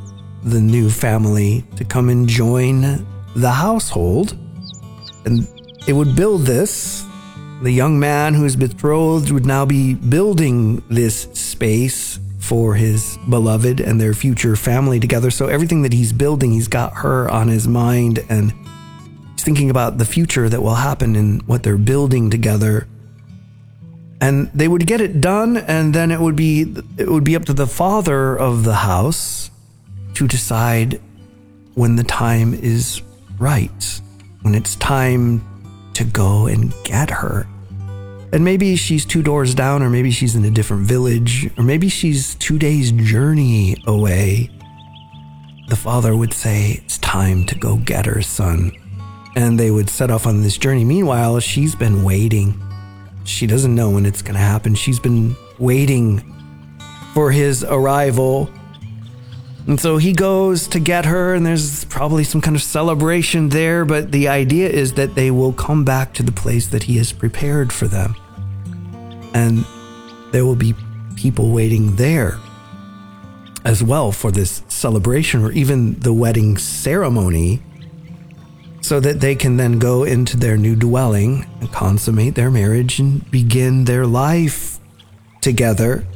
the 0.42 0.61
new 0.61 0.90
family 0.90 1.64
to 1.77 1.85
come 1.85 2.09
and 2.09 2.29
join 2.29 3.07
the 3.35 3.51
household. 3.51 4.37
And 5.25 5.49
it 5.87 5.92
would 5.92 6.16
build 6.16 6.42
this. 6.42 7.05
The 7.62 7.70
young 7.70 7.99
man 7.99 8.35
who's 8.35 8.57
betrothed 8.57 9.31
would 9.31 9.47
now 9.47 9.64
be 9.64 9.94
building 9.94 10.83
this 10.88 11.23
space 11.33 12.18
for 12.38 12.75
his 12.75 13.18
beloved 13.31 13.81
and 13.81 13.99
their 13.99 14.12
future 14.12 14.55
family 14.55 15.01
together. 15.01 15.31
So 15.31 15.47
everything 15.47 15.81
that 15.83 15.94
he's 15.94 16.12
building, 16.12 16.53
he's 16.53 16.68
got 16.68 16.92
her 16.94 17.31
on 17.31 17.49
his 17.49 17.66
mind 17.66 18.25
and 18.29 18.53
thinking 19.44 19.70
about 19.70 19.98
the 19.98 20.04
future 20.04 20.48
that 20.48 20.62
will 20.62 20.76
happen 20.76 21.14
and 21.16 21.42
what 21.42 21.62
they're 21.62 21.76
building 21.76 22.30
together. 22.30 22.87
And 24.20 24.50
they 24.54 24.68
would 24.68 24.87
get 24.87 25.00
it 25.00 25.20
done, 25.20 25.57
and 25.57 25.94
then 25.94 26.11
it 26.11 26.20
would 26.20 26.37
be 26.37 26.74
it 26.96 27.09
would 27.09 27.24
be 27.24 27.37
up 27.37 27.44
to 27.46 27.52
the 27.52 27.66
father 27.66 28.37
of 28.37 28.64
the 28.64 28.74
house 28.74 29.50
to 30.14 30.26
decide 30.26 31.00
when 31.74 31.96
the 31.96 32.04
time 32.04 32.54
is 32.54 33.02
right, 33.38 34.00
when 34.42 34.54
it's 34.54 34.76
time 34.76 35.42
to 35.94 36.04
go 36.04 36.46
and 36.46 36.72
get 36.85 37.11
her. 37.11 37.46
And 38.33 38.44
maybe 38.44 38.76
she's 38.76 39.04
two 39.04 39.22
doors 39.22 39.54
down, 39.54 39.83
or 39.83 39.90
maybe 39.90 40.11
she's 40.11 40.35
in 40.35 40.44
a 40.44 40.50
different 40.50 40.87
village, 40.87 41.50
or 41.57 41.62
maybe 41.62 41.88
she's 41.88 42.35
two 42.37 42.59
days' 42.59 42.92
journey 42.92 43.76
away. 43.87 44.50
The 45.68 45.76
father 45.76 46.16
would 46.16 46.33
say, 46.33 46.80
It's 46.85 46.98
time 46.98 47.44
to 47.46 47.54
go 47.54 47.76
get 47.76 48.07
her, 48.07 48.22
son. 48.22 48.72
And 49.37 49.59
they 49.59 49.70
would 49.70 49.90
set 49.90 50.11
off 50.11 50.27
on 50.27 50.42
this 50.42 50.57
journey. 50.59 50.85
Meanwhile, 50.85 51.40
she's 51.40 51.75
been 51.75 52.05
waiting. 52.05 52.61
She 53.25 53.47
doesn't 53.47 53.75
know 53.75 53.90
when 53.90 54.07
it's 54.07 54.23
going 54.23 54.35
to 54.35 54.40
happen. 54.40 54.75
She's 54.75 55.01
been 55.01 55.37
waiting 55.59 56.23
for 57.14 57.31
his 57.31 57.64
arrival 57.64 58.51
and 59.66 59.81
so 59.81 59.97
he 59.97 60.12
goes 60.12 60.68
to 60.68 60.79
get 60.79 61.07
her, 61.07 61.33
and 61.35 61.44
there's 61.47 61.87
probably 61.87 62.23
some 62.23 62.42
kind 62.42 62.55
of 62.55 62.62
celebration 62.62 63.49
there. 63.49 63.85
But 63.85 64.12
the 64.12 64.29
idea 64.29 64.68
is 64.68 64.92
that 64.94 65.14
they 65.14 65.31
will 65.31 65.55
come 65.55 65.85
back 65.85 66.12
to 66.14 66.23
the 66.23 66.33
place 66.33 66.68
that 66.68 66.83
he 66.83 66.99
has 66.99 67.12
prepared 67.12 67.73
for 67.73 67.88
them. 67.88 68.14
And 69.33 69.64
there 70.33 70.44
will 70.44 70.57
be 70.57 70.75
people 71.16 71.51
waiting 71.51 71.97
there 71.97 72.38
as 73.64 73.83
well 73.83 74.12
for 74.12 74.31
this 74.31 74.62
celebration 74.68 75.42
or 75.42 75.51
even 75.53 75.99
the 76.01 76.12
wedding 76.12 76.59
ceremony 76.59 77.62
so 78.85 79.01
that 79.01 79.20
they 79.20 79.35
can 79.35 79.57
then 79.57 79.79
go 79.79 80.05
into 80.05 80.37
their 80.37 80.57
new 80.57 80.77
dwelling 80.77 81.47
and 81.61 81.73
consummate 81.73 82.35
their 82.35 82.51
marriage 82.51 82.99
and 82.99 83.31
begin 83.31 83.85
their 83.85 84.07
life 84.07 84.79
together 85.40 86.07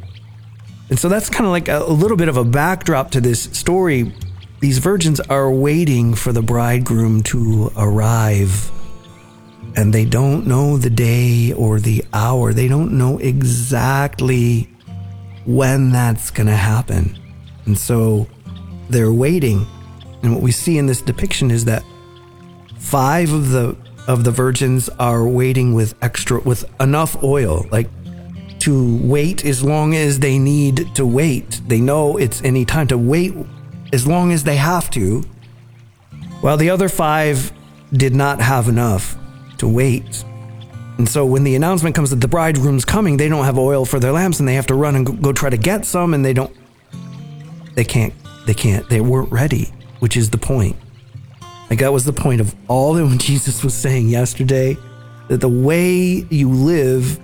and 0.90 0.98
so 0.98 1.08
that's 1.08 1.28
kind 1.28 1.44
of 1.44 1.50
like 1.50 1.68
a, 1.68 1.78
a 1.78 1.92
little 1.92 2.16
bit 2.16 2.28
of 2.28 2.36
a 2.36 2.44
backdrop 2.44 3.10
to 3.12 3.20
this 3.20 3.42
story. 3.42 4.12
These 4.60 4.78
virgins 4.78 5.20
are 5.20 5.50
waiting 5.50 6.14
for 6.14 6.32
the 6.32 6.42
bridegroom 6.42 7.22
to 7.24 7.70
arrive 7.76 8.70
and 9.76 9.92
they 9.92 10.04
don't 10.04 10.46
know 10.46 10.76
the 10.78 10.90
day 10.90 11.52
or 11.52 11.78
the 11.78 12.04
hour. 12.12 12.52
They 12.52 12.68
don't 12.68 12.92
know 12.92 13.18
exactly 13.18 14.64
when 15.44 15.92
that's 15.92 16.30
going 16.30 16.46
to 16.46 16.56
happen. 16.56 17.16
And 17.66 17.78
so 17.78 18.26
they're 18.88 19.12
waiting. 19.12 19.66
And 20.22 20.32
what 20.32 20.42
we 20.42 20.52
see 20.52 20.78
in 20.78 20.86
this 20.86 21.02
depiction 21.02 21.50
is 21.50 21.66
that 21.66 21.84
five 22.78 23.32
of 23.32 23.50
the 23.50 23.76
of 24.06 24.24
the 24.24 24.30
virgins 24.30 24.88
are 24.98 25.28
waiting 25.28 25.74
with 25.74 25.94
extra 26.02 26.40
with 26.40 26.64
enough 26.80 27.22
oil. 27.22 27.66
Like 27.70 27.88
to 28.60 28.98
wait 28.98 29.44
as 29.44 29.62
long 29.62 29.94
as 29.94 30.18
they 30.18 30.38
need 30.38 30.94
to 30.94 31.06
wait. 31.06 31.60
They 31.66 31.80
know 31.80 32.16
it's 32.16 32.42
any 32.42 32.64
time 32.64 32.88
to 32.88 32.98
wait 32.98 33.34
as 33.92 34.06
long 34.06 34.32
as 34.32 34.44
they 34.44 34.56
have 34.56 34.90
to. 34.90 35.22
While 36.40 36.56
the 36.56 36.70
other 36.70 36.88
five 36.88 37.52
did 37.92 38.14
not 38.14 38.40
have 38.40 38.68
enough 38.68 39.16
to 39.58 39.68
wait. 39.68 40.24
And 40.98 41.08
so 41.08 41.24
when 41.24 41.44
the 41.44 41.54
announcement 41.54 41.94
comes 41.94 42.10
that 42.10 42.20
the 42.20 42.28
bridegroom's 42.28 42.84
coming, 42.84 43.16
they 43.16 43.28
don't 43.28 43.44
have 43.44 43.58
oil 43.58 43.84
for 43.84 44.00
their 44.00 44.12
lamps 44.12 44.40
and 44.40 44.48
they 44.48 44.54
have 44.54 44.66
to 44.66 44.74
run 44.74 44.96
and 44.96 45.22
go, 45.22 45.32
try 45.32 45.48
to 45.48 45.56
get 45.56 45.84
some 45.84 46.12
and 46.12 46.24
they 46.24 46.32
don't 46.32 46.54
they 47.74 47.84
can't 47.84 48.12
they 48.46 48.54
can't 48.54 48.88
they 48.88 49.00
weren't 49.00 49.30
ready, 49.30 49.72
which 50.00 50.16
is 50.16 50.30
the 50.30 50.38
point. 50.38 50.76
Like 51.70 51.80
that 51.80 51.92
was 51.92 52.04
the 52.04 52.12
point 52.12 52.40
of 52.40 52.54
all 52.68 52.94
that 52.94 53.18
Jesus 53.18 53.62
was 53.62 53.74
saying 53.74 54.08
yesterday 54.08 54.76
that 55.28 55.40
the 55.40 55.48
way 55.48 56.26
you 56.30 56.48
live 56.48 57.20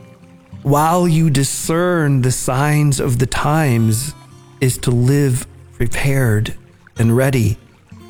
while 0.65 1.07
you 1.07 1.29
discern 1.29 2.23
the 2.23 2.33
signs 2.33 2.99
of 2.99 3.19
the 3.19 3.27
times, 3.27 4.15
is 4.63 4.79
to 4.79 4.91
live 4.91 5.47
prepared 5.75 6.57
and 6.99 7.15
ready. 7.15 7.59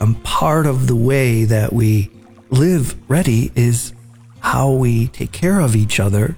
And 0.01 0.23
part 0.23 0.65
of 0.65 0.87
the 0.87 0.95
way 0.95 1.45
that 1.45 1.73
we 1.73 2.11
live 2.51 2.95
ready 3.11 3.51
is 3.57 3.93
how 4.39 4.71
we 4.71 5.09
take 5.09 5.33
care 5.33 5.59
of 5.59 5.75
each 5.75 5.99
other, 5.99 6.37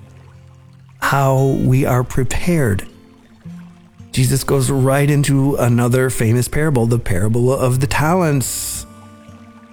how 1.00 1.58
we 1.62 1.84
are 1.84 2.02
prepared. 2.02 2.88
Jesus 4.10 4.42
goes 4.42 4.70
right 4.70 5.10
into 5.10 5.56
another 5.56 6.08
famous 6.08 6.48
parable, 6.48 6.86
the 6.86 6.98
parable 6.98 7.52
of 7.52 7.80
the 7.80 7.86
talents. 7.86 8.75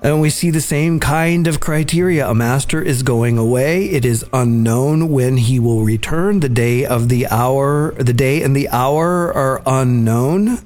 And 0.04 0.20
we 0.20 0.30
see 0.30 0.50
the 0.50 0.60
same 0.60 1.00
kind 1.00 1.48
of 1.48 1.62
criteria. 1.62 2.28
A 2.28 2.36
master 2.36 2.82
is 2.82 3.04
going 3.04 3.38
away. 3.38 3.86
It 3.86 4.04
is 4.04 4.26
unknown 4.34 5.10
when 5.10 5.38
he 5.38 5.60
will 5.60 5.86
return. 5.86 6.42
The 6.42 6.50
day 6.50 6.86
of 6.86 7.08
the 7.08 7.26
hour, 7.28 7.94
the 7.94 8.12
day 8.12 8.44
and 8.44 8.54
the 8.54 8.68
hour 8.68 9.34
are 9.34 9.62
unknown. 9.66 10.60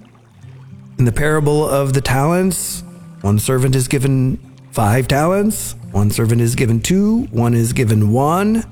In 0.97 1.05
the 1.05 1.11
parable 1.11 1.69
of 1.69 1.93
the 1.93 2.01
talents, 2.01 2.83
one 3.21 3.37
servant 3.37 3.75
is 3.75 3.87
given 3.87 4.37
five 4.71 5.07
talents, 5.07 5.75
one 5.91 6.09
servant 6.09 6.41
is 6.41 6.55
given 6.55 6.81
two, 6.81 7.25
one 7.25 7.53
is 7.53 7.73
given 7.73 8.11
one. 8.11 8.63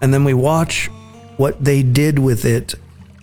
And 0.00 0.14
then 0.14 0.24
we 0.24 0.32
watch 0.32 0.86
what 1.36 1.62
they 1.62 1.82
did 1.82 2.18
with 2.18 2.46
it 2.46 2.74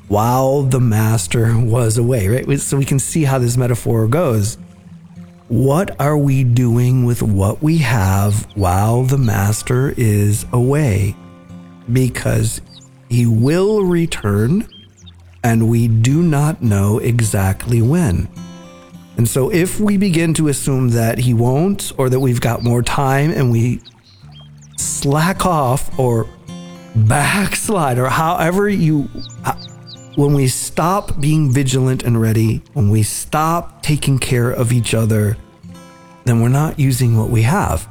while 0.08 0.62
the 0.62 0.80
master 0.80 1.60
was 1.60 1.98
away, 1.98 2.28
right? 2.28 2.60
So 2.60 2.78
we 2.78 2.86
can 2.86 3.00
see 3.00 3.24
how 3.24 3.40
this 3.40 3.58
metaphor 3.58 4.08
goes. 4.08 4.60
What 5.48 6.00
are 6.02 6.18
we 6.18 6.44
doing 6.44 7.06
with 7.06 7.22
what 7.22 7.62
we 7.62 7.78
have 7.78 8.48
while 8.56 9.04
the 9.04 9.20
master 9.20 9.94
is 9.96 10.44
away? 10.52 11.16
Because 11.92 12.62
he 13.10 13.28
will 13.28 13.84
return 13.84 14.68
and 15.44 15.70
we 15.70 15.88
do 15.88 16.24
not 16.24 16.64
know 16.64 16.98
exactly 16.98 17.80
when. 17.80 18.28
And 19.18 19.28
so, 19.28 19.52
if 19.52 19.80
we 19.80 19.98
begin 19.98 20.34
to 20.34 20.48
assume 20.48 20.90
that 20.90 21.20
he 21.20 21.34
won't, 21.34 21.92
or 21.98 22.10
that 22.10 22.20
we've 22.20 22.42
got 22.42 22.64
more 22.64 22.82
time 22.82 23.32
and 23.32 23.52
we 23.52 23.82
slack 24.78 25.46
off 25.46 25.98
or 26.00 26.28
backslide, 26.96 28.00
or 28.00 28.10
however 28.10 28.68
you 28.68 29.08
when 30.16 30.34
we 30.34 30.48
stop 30.48 31.20
being 31.20 31.52
vigilant 31.52 32.04
and 32.04 32.20
ready, 32.20 32.62
when 32.74 32.90
we 32.90 33.04
stop 33.04 33.84
taking 33.84 34.18
care 34.18 34.50
of 34.50 34.72
each 34.72 34.94
other, 34.94 35.36
then 36.24 36.42
we're 36.42 36.50
not 36.50 36.80
using 36.80 37.18
what 37.18 37.30
we 37.30 37.42
have. 37.42 37.88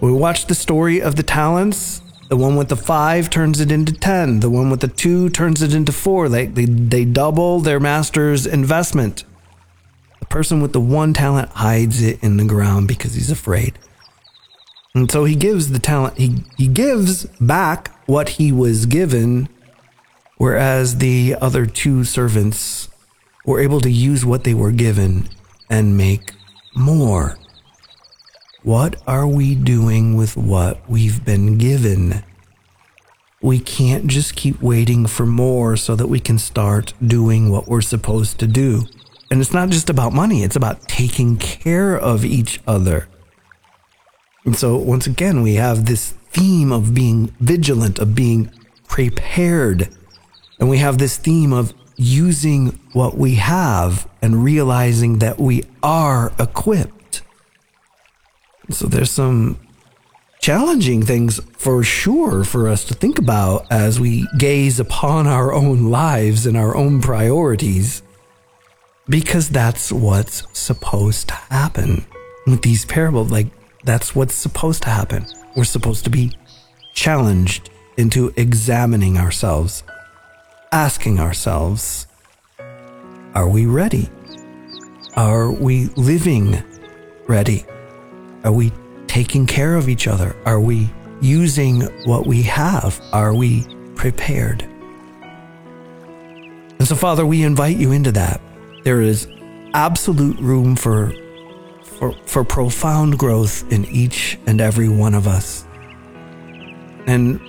We 0.00 0.12
watch 0.12 0.46
the 0.46 0.54
story 0.54 1.00
of 1.00 1.16
the 1.16 1.22
talents. 1.22 2.02
The 2.28 2.36
one 2.36 2.56
with 2.56 2.68
the 2.68 2.76
five 2.76 3.30
turns 3.30 3.60
it 3.60 3.72
into 3.72 3.92
10. 3.92 4.40
The 4.40 4.50
one 4.50 4.70
with 4.70 4.80
the 4.80 4.88
two 4.88 5.30
turns 5.30 5.62
it 5.62 5.74
into 5.74 5.92
four. 5.92 6.28
They, 6.28 6.46
they, 6.46 6.66
they 6.66 7.04
double 7.06 7.60
their 7.60 7.80
master's 7.80 8.46
investment. 8.46 9.24
The 10.20 10.26
person 10.26 10.60
with 10.60 10.74
the 10.74 10.80
one 10.80 11.14
talent 11.14 11.48
hides 11.50 12.02
it 12.02 12.22
in 12.22 12.36
the 12.36 12.44
ground 12.44 12.86
because 12.86 13.14
he's 13.14 13.30
afraid. 13.30 13.78
And 14.94 15.10
so 15.10 15.24
he 15.24 15.34
gives 15.34 15.70
the 15.70 15.78
talent, 15.78 16.18
he, 16.18 16.44
he 16.58 16.68
gives 16.68 17.24
back 17.40 17.90
what 18.06 18.30
he 18.30 18.52
was 18.52 18.84
given 18.84 19.48
whereas 20.38 20.98
the 20.98 21.36
other 21.40 21.66
two 21.66 22.04
servants 22.04 22.88
were 23.44 23.60
able 23.60 23.80
to 23.80 23.90
use 23.90 24.24
what 24.24 24.44
they 24.44 24.54
were 24.54 24.72
given 24.72 25.28
and 25.68 25.96
make 25.96 26.32
more. 26.74 27.36
What 28.62 28.96
are 29.06 29.26
we 29.26 29.54
doing 29.54 30.16
with 30.16 30.36
what 30.36 30.88
we've 30.88 31.24
been 31.24 31.58
given? 31.58 32.24
We 33.40 33.60
can't 33.60 34.06
just 34.06 34.34
keep 34.34 34.60
waiting 34.60 35.06
for 35.06 35.26
more 35.26 35.76
so 35.76 35.94
that 35.94 36.08
we 36.08 36.18
can 36.18 36.38
start 36.38 36.92
doing 37.04 37.50
what 37.50 37.68
we're 37.68 37.80
supposed 37.80 38.38
to 38.40 38.46
do. 38.46 38.82
And 39.30 39.40
it's 39.40 39.52
not 39.52 39.68
just 39.68 39.90
about 39.90 40.12
money, 40.12 40.42
it's 40.42 40.56
about 40.56 40.88
taking 40.88 41.36
care 41.36 41.96
of 41.96 42.24
each 42.24 42.60
other. 42.66 43.08
And 44.44 44.56
so, 44.56 44.76
once 44.76 45.06
again, 45.06 45.42
we 45.42 45.54
have 45.54 45.84
this 45.84 46.14
theme 46.30 46.72
of 46.72 46.94
being 46.94 47.34
vigilant, 47.38 47.98
of 47.98 48.14
being 48.14 48.50
prepared 48.88 49.88
and 50.58 50.68
we 50.68 50.78
have 50.78 50.98
this 50.98 51.16
theme 51.16 51.52
of 51.52 51.72
using 51.96 52.78
what 52.92 53.16
we 53.16 53.34
have 53.34 54.08
and 54.22 54.44
realizing 54.44 55.18
that 55.18 55.38
we 55.38 55.64
are 55.82 56.32
equipped. 56.38 57.22
So 58.70 58.86
there's 58.86 59.10
some 59.10 59.58
challenging 60.40 61.02
things 61.02 61.40
for 61.56 61.82
sure 61.82 62.44
for 62.44 62.68
us 62.68 62.84
to 62.84 62.94
think 62.94 63.18
about 63.18 63.66
as 63.70 63.98
we 63.98 64.26
gaze 64.38 64.78
upon 64.78 65.26
our 65.26 65.52
own 65.52 65.90
lives 65.90 66.46
and 66.46 66.56
our 66.56 66.76
own 66.76 67.00
priorities, 67.00 68.02
because 69.08 69.48
that's 69.48 69.90
what's 69.90 70.46
supposed 70.56 71.28
to 71.28 71.34
happen 71.34 72.06
with 72.46 72.62
these 72.62 72.84
parables. 72.84 73.30
Like, 73.32 73.48
that's 73.84 74.14
what's 74.14 74.34
supposed 74.34 74.82
to 74.84 74.90
happen. 74.90 75.26
We're 75.56 75.64
supposed 75.64 76.04
to 76.04 76.10
be 76.10 76.32
challenged 76.94 77.70
into 77.96 78.32
examining 78.36 79.18
ourselves 79.18 79.82
asking 80.72 81.20
ourselves 81.20 82.06
Are 83.34 83.48
we 83.48 83.66
ready? 83.66 84.08
Are 85.16 85.50
we 85.50 85.86
living 85.96 86.62
ready? 87.26 87.64
Are 88.44 88.52
we 88.52 88.72
taking 89.06 89.46
care 89.46 89.74
of 89.74 89.88
each 89.88 90.06
other? 90.06 90.36
Are 90.44 90.60
we 90.60 90.88
using 91.20 91.82
what 92.04 92.26
we 92.26 92.42
have? 92.42 93.00
Are 93.12 93.34
we 93.34 93.66
prepared? 93.96 94.62
And 96.78 96.86
so, 96.86 96.94
Father, 96.94 97.26
we 97.26 97.42
invite 97.42 97.76
you 97.76 97.92
into 97.92 98.12
that. 98.12 98.40
There 98.84 99.02
is 99.02 99.26
absolute 99.74 100.38
room 100.38 100.76
for, 100.76 101.12
for, 101.82 102.12
for 102.26 102.44
profound 102.44 103.18
growth 103.18 103.70
in 103.72 103.84
each 103.86 104.38
and 104.46 104.60
every 104.60 104.88
one 104.88 105.14
of 105.14 105.26
us. 105.26 105.66
And 107.06 107.40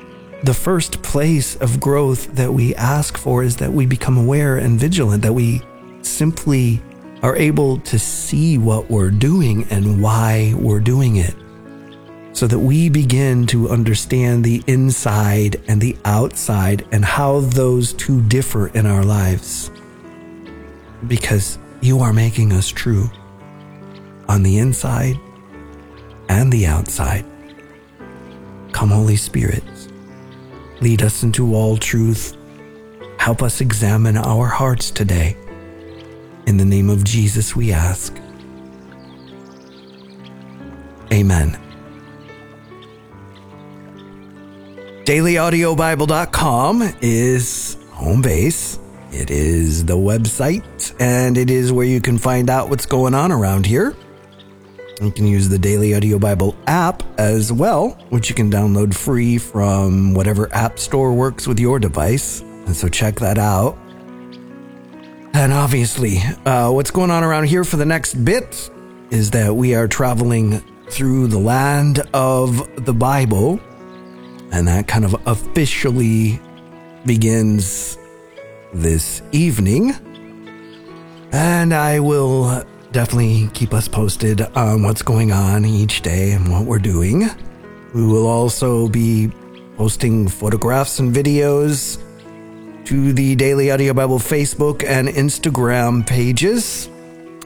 the 0.43 0.53
first 0.53 1.01
place 1.01 1.55
of 1.57 1.79
growth 1.79 2.33
that 2.35 2.53
we 2.53 2.73
ask 2.75 3.17
for 3.17 3.43
is 3.43 3.57
that 3.57 3.71
we 3.71 3.85
become 3.85 4.17
aware 4.17 4.57
and 4.57 4.79
vigilant, 4.79 5.23
that 5.23 5.33
we 5.33 5.61
simply 6.01 6.81
are 7.21 7.35
able 7.35 7.77
to 7.79 7.99
see 7.99 8.57
what 8.57 8.89
we're 8.89 9.11
doing 9.11 9.65
and 9.69 10.01
why 10.01 10.53
we're 10.57 10.79
doing 10.79 11.17
it 11.17 11.35
so 12.31 12.47
that 12.47 12.59
we 12.59 12.87
begin 12.87 13.45
to 13.47 13.69
understand 13.69 14.45
the 14.45 14.63
inside 14.65 15.61
and 15.67 15.81
the 15.81 15.97
outside 16.05 16.87
and 16.93 17.03
how 17.03 17.41
those 17.41 17.91
two 17.93 18.21
differ 18.21 18.67
in 18.67 18.85
our 18.85 19.03
lives. 19.03 19.69
Because 21.07 21.57
you 21.81 21.99
are 21.99 22.13
making 22.13 22.53
us 22.53 22.69
true 22.69 23.09
on 24.29 24.43
the 24.43 24.57
inside 24.57 25.19
and 26.29 26.49
the 26.53 26.65
outside. 26.65 27.25
Come, 28.71 28.89
Holy 28.89 29.17
Spirit, 29.17 29.63
lead 30.81 31.01
us 31.01 31.23
into 31.23 31.55
all 31.55 31.77
truth. 31.77 32.35
Help 33.17 33.43
us 33.43 33.61
examine 33.61 34.17
our 34.17 34.47
hearts 34.47 34.91
today. 34.91 35.35
In 36.47 36.57
the 36.57 36.65
name 36.65 36.89
of 36.89 37.03
Jesus, 37.03 37.55
we 37.55 37.71
ask. 37.71 38.15
Amen. 41.11 41.59
DailyAudioBible.com 45.05 46.93
is 47.01 47.77
home 47.91 48.21
base. 48.21 48.79
It 49.11 49.31
is 49.31 49.85
the 49.85 49.97
website, 49.97 50.93
and 50.99 51.35
it 51.35 51.49
is 51.49 51.71
where 51.71 51.85
you 51.85 51.99
can 51.99 52.19
find 52.19 52.47
out 52.49 52.69
what's 52.69 52.85
going 52.85 53.15
on 53.15 53.31
around 53.31 53.65
here. 53.65 53.95
You 55.01 55.11
can 55.11 55.25
use 55.25 55.49
the 55.49 55.57
Daily 55.57 55.95
Audio 55.95 56.19
Bible 56.19 56.48
app 56.69 57.03
as 57.19 57.51
well, 57.51 57.89
which 58.09 58.29
you 58.29 58.35
can 58.35 58.49
download 58.49 58.93
free 58.93 59.37
from 59.37 60.13
whatever 60.13 60.53
app 60.53 60.77
store 60.79 61.13
works 61.13 61.47
with 61.47 61.59
your 61.59 61.79
device. 61.79 62.41
And 62.41 62.75
so 62.75 62.87
check 62.87 63.15
that 63.15 63.37
out. 63.37 63.77
And 65.33 65.51
obviously, 65.51 66.19
uh, 66.45 66.71
what's 66.71 66.91
going 66.91 67.11
on 67.11 67.23
around 67.23 67.45
here 67.45 67.63
for 67.63 67.77
the 67.77 67.85
next 67.85 68.13
bit 68.23 68.69
is 69.09 69.31
that 69.31 69.55
we 69.55 69.73
are 69.73 69.87
traveling 69.87 70.59
through 70.89 71.27
the 71.27 71.39
land 71.39 71.99
of 72.13 72.85
the 72.85 72.93
Bible 72.93 73.59
and 74.51 74.67
that 74.67 74.87
kind 74.87 75.05
of 75.05 75.15
officially 75.27 76.39
begins 77.05 77.97
this 78.73 79.21
evening. 79.31 79.93
And 81.31 81.73
I 81.73 81.99
will 81.99 82.63
definitely 82.91 83.49
keep 83.53 83.73
us 83.73 83.87
posted 83.87 84.41
on 84.55 84.83
what's 84.83 85.01
going 85.01 85.31
on 85.31 85.65
each 85.65 86.01
day 86.01 86.31
and 86.31 86.51
what 86.51 86.65
we're 86.65 86.79
doing. 86.79 87.29
We 87.93 88.05
will 88.05 88.27
also 88.27 88.87
be 88.87 89.31
posting 89.77 90.27
photographs 90.27 90.99
and 90.99 91.13
videos 91.13 92.03
to 92.85 93.13
the 93.13 93.35
Daily 93.35 93.71
Audio 93.71 93.93
Bible 93.93 94.19
Facebook 94.19 94.83
and 94.83 95.07
Instagram 95.07 96.05
pages 96.05 96.89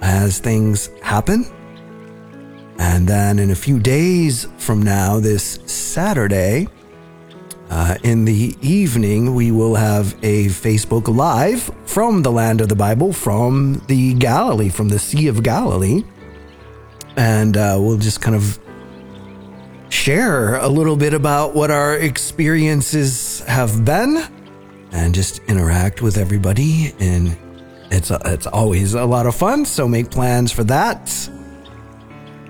as 0.02 0.40
things 0.40 0.90
happen. 1.02 1.46
And 2.80 3.08
then 3.08 3.40
in 3.40 3.52
a 3.52 3.56
few 3.56 3.80
days 3.80 4.48
from 4.58 4.82
now, 4.82 5.20
this 5.20 5.60
Saturday, 5.66 6.68
uh, 7.76 7.96
in 8.04 8.24
the 8.24 8.56
evening, 8.62 9.34
we 9.34 9.50
will 9.50 9.74
have 9.74 10.14
a 10.22 10.46
Facebook 10.46 11.08
Live 11.08 11.72
from 11.86 12.22
the 12.22 12.32
land 12.32 12.62
of 12.62 12.70
the 12.70 12.76
Bible, 12.76 13.12
from 13.12 13.82
the 13.88 14.14
Galilee, 14.14 14.70
from 14.70 14.90
the 14.90 15.00
Sea 15.00 15.28
of 15.28 15.42
Galilee. 15.42 16.04
And 17.18 17.58
uh, 17.58 17.78
we'll 17.80 17.98
just 17.98 18.22
kind 18.22 18.36
of 18.36 18.60
share 19.90 20.58
a 20.58 20.68
little 20.68 20.96
bit 20.96 21.16
about 21.16 21.56
what 21.56 21.72
our 21.72 21.96
experiences 21.98 23.40
have 23.48 23.84
been 23.84 24.24
and 24.92 25.16
just 25.16 25.40
interact 25.48 26.04
with 26.04 26.18
everybody. 26.18 26.94
And 27.00 27.36
it's, 27.90 28.12
it's 28.12 28.46
always 28.46 28.94
a 28.94 29.06
lot 29.06 29.26
of 29.26 29.36
fun. 29.36 29.66
So 29.66 29.88
make 29.88 30.12
plans 30.12 30.52
for 30.52 30.64
that. 30.66 31.10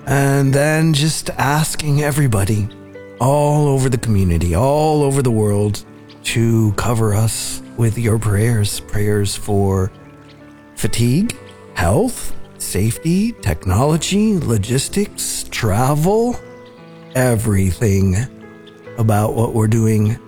And 0.06 0.54
then 0.54 0.94
just 0.94 1.30
asking 1.30 2.04
everybody 2.04 2.68
all 3.24 3.68
over 3.68 3.88
the 3.88 3.98
community, 3.98 4.54
all 4.54 5.02
over 5.02 5.22
the 5.22 5.32
world, 5.32 5.86
to 6.24 6.74
cover 6.74 7.14
us 7.14 7.62
with 7.78 7.98
your 7.98 8.20
prayers. 8.20 8.82
Prayers 8.82 9.34
for 9.34 9.94
fatigue, 10.76 11.34
health, 11.74 12.36
safety, 12.58 13.32
technology, 13.32 14.38
logistics, 14.38 15.46
travel, 15.52 16.36
everything 17.16 18.18
about 18.98 19.36
what 19.36 19.54
we're 19.54 19.68
doing. 19.68 20.20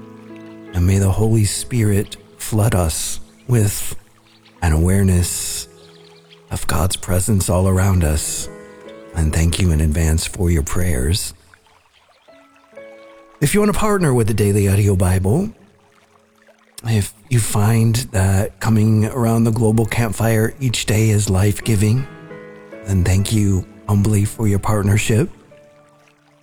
And 0.73 0.87
may 0.87 0.99
the 0.99 1.11
Holy 1.11 1.43
Spirit 1.43 2.15
flood 2.37 2.75
us 2.75 3.19
with 3.49 3.93
an 4.61 4.71
awareness 4.71 5.67
of 6.49 6.65
God's 6.67 6.95
presence 6.95 7.49
all 7.49 7.67
around 7.67 8.05
us. 8.05 8.47
And 9.15 9.33
thank 9.33 9.59
you 9.59 9.71
in 9.71 9.81
advance 9.81 10.25
for 10.25 10.49
your 10.49 10.63
prayers. 10.63 11.33
If 13.45 13.53
you 13.53 13.59
want 13.59 13.73
to 13.73 13.79
partner 13.79 14.11
with 14.11 14.25
the 14.25 14.33
Daily 14.33 14.67
Audio 14.67 14.95
Bible, 14.95 15.51
if 16.83 17.13
you 17.29 17.39
find 17.39 17.95
that 18.11 18.59
coming 18.59 19.05
around 19.05 19.43
the 19.43 19.51
global 19.51 19.85
campfire 19.85 20.55
each 20.59 20.87
day 20.87 21.11
is 21.11 21.29
life 21.29 21.63
giving, 21.63 22.07
then 22.85 23.03
thank 23.03 23.31
you 23.31 23.63
humbly 23.87 24.25
for 24.25 24.47
your 24.47 24.57
partnership. 24.57 25.29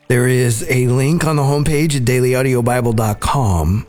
There 0.07 0.29
is 0.29 0.65
a 0.71 0.87
link 0.87 1.25
on 1.25 1.35
the 1.35 1.43
homepage 1.43 1.97
at 1.97 2.05
dailyaudiobible.com. 2.05 3.87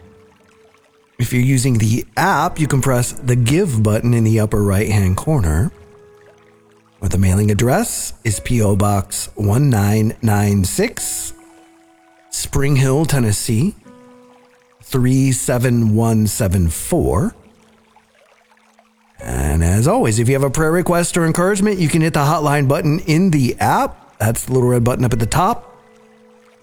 If 1.20 1.34
you're 1.34 1.44
using 1.44 1.78
the 1.78 2.08
app, 2.18 2.60
you 2.60 2.68
can 2.68 2.82
press 2.82 3.12
the 3.12 3.36
Give 3.36 3.84
button 3.84 4.16
in 4.16 4.24
the 4.24 4.40
upper 4.40 4.64
right 4.64 4.90
hand 4.90 5.18
corner. 5.18 5.72
Or 7.00 7.10
the 7.10 7.20
mailing 7.20 7.52
address 7.52 8.14
is 8.24 8.40
P.O. 8.40 8.76
Box 8.76 9.28
1996. 9.36 11.34
Spring 12.34 12.76
Hill, 12.78 13.06
Tennessee 13.06 13.76
37174. 14.82 17.36
And 19.20 19.64
as 19.64 19.88
always, 19.88 20.18
if 20.18 20.28
you 20.28 20.34
have 20.34 20.44
a 20.44 20.50
prayer 20.50 20.72
request 20.72 21.16
or 21.16 21.28
encouragement, 21.28 21.78
you 21.78 21.88
can 21.88 22.02
hit 22.02 22.14
the 22.14 22.22
hotline 22.22 22.68
button 22.68 23.02
in 23.02 23.30
the 23.30 23.56
app. 23.60 24.18
That's 24.18 24.46
the 24.46 24.54
little 24.54 24.70
red 24.70 24.84
button 24.84 25.06
up 25.06 25.14
at 25.14 25.20
the 25.20 25.28
top. 25.28 25.78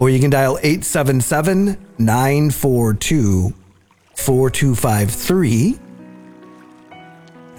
Or 0.01 0.11
you 0.11 0.19
can 0.19 0.31
dial 0.31 0.59
877 0.61 1.79
942 1.99 3.55
4253. 4.17 5.79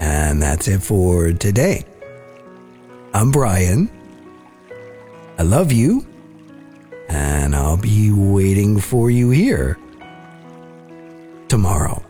And 0.00 0.42
that's 0.42 0.68
it 0.68 0.82
for 0.82 1.32
today. 1.32 1.86
I'm 3.14 3.30
Brian. 3.30 3.88
I 5.38 5.44
love 5.44 5.72
you 5.72 6.06
and 7.12 7.54
I'll 7.54 7.76
be 7.76 8.10
waiting 8.10 8.80
for 8.80 9.10
you 9.10 9.28
here 9.30 9.78
tomorrow. 11.48 12.02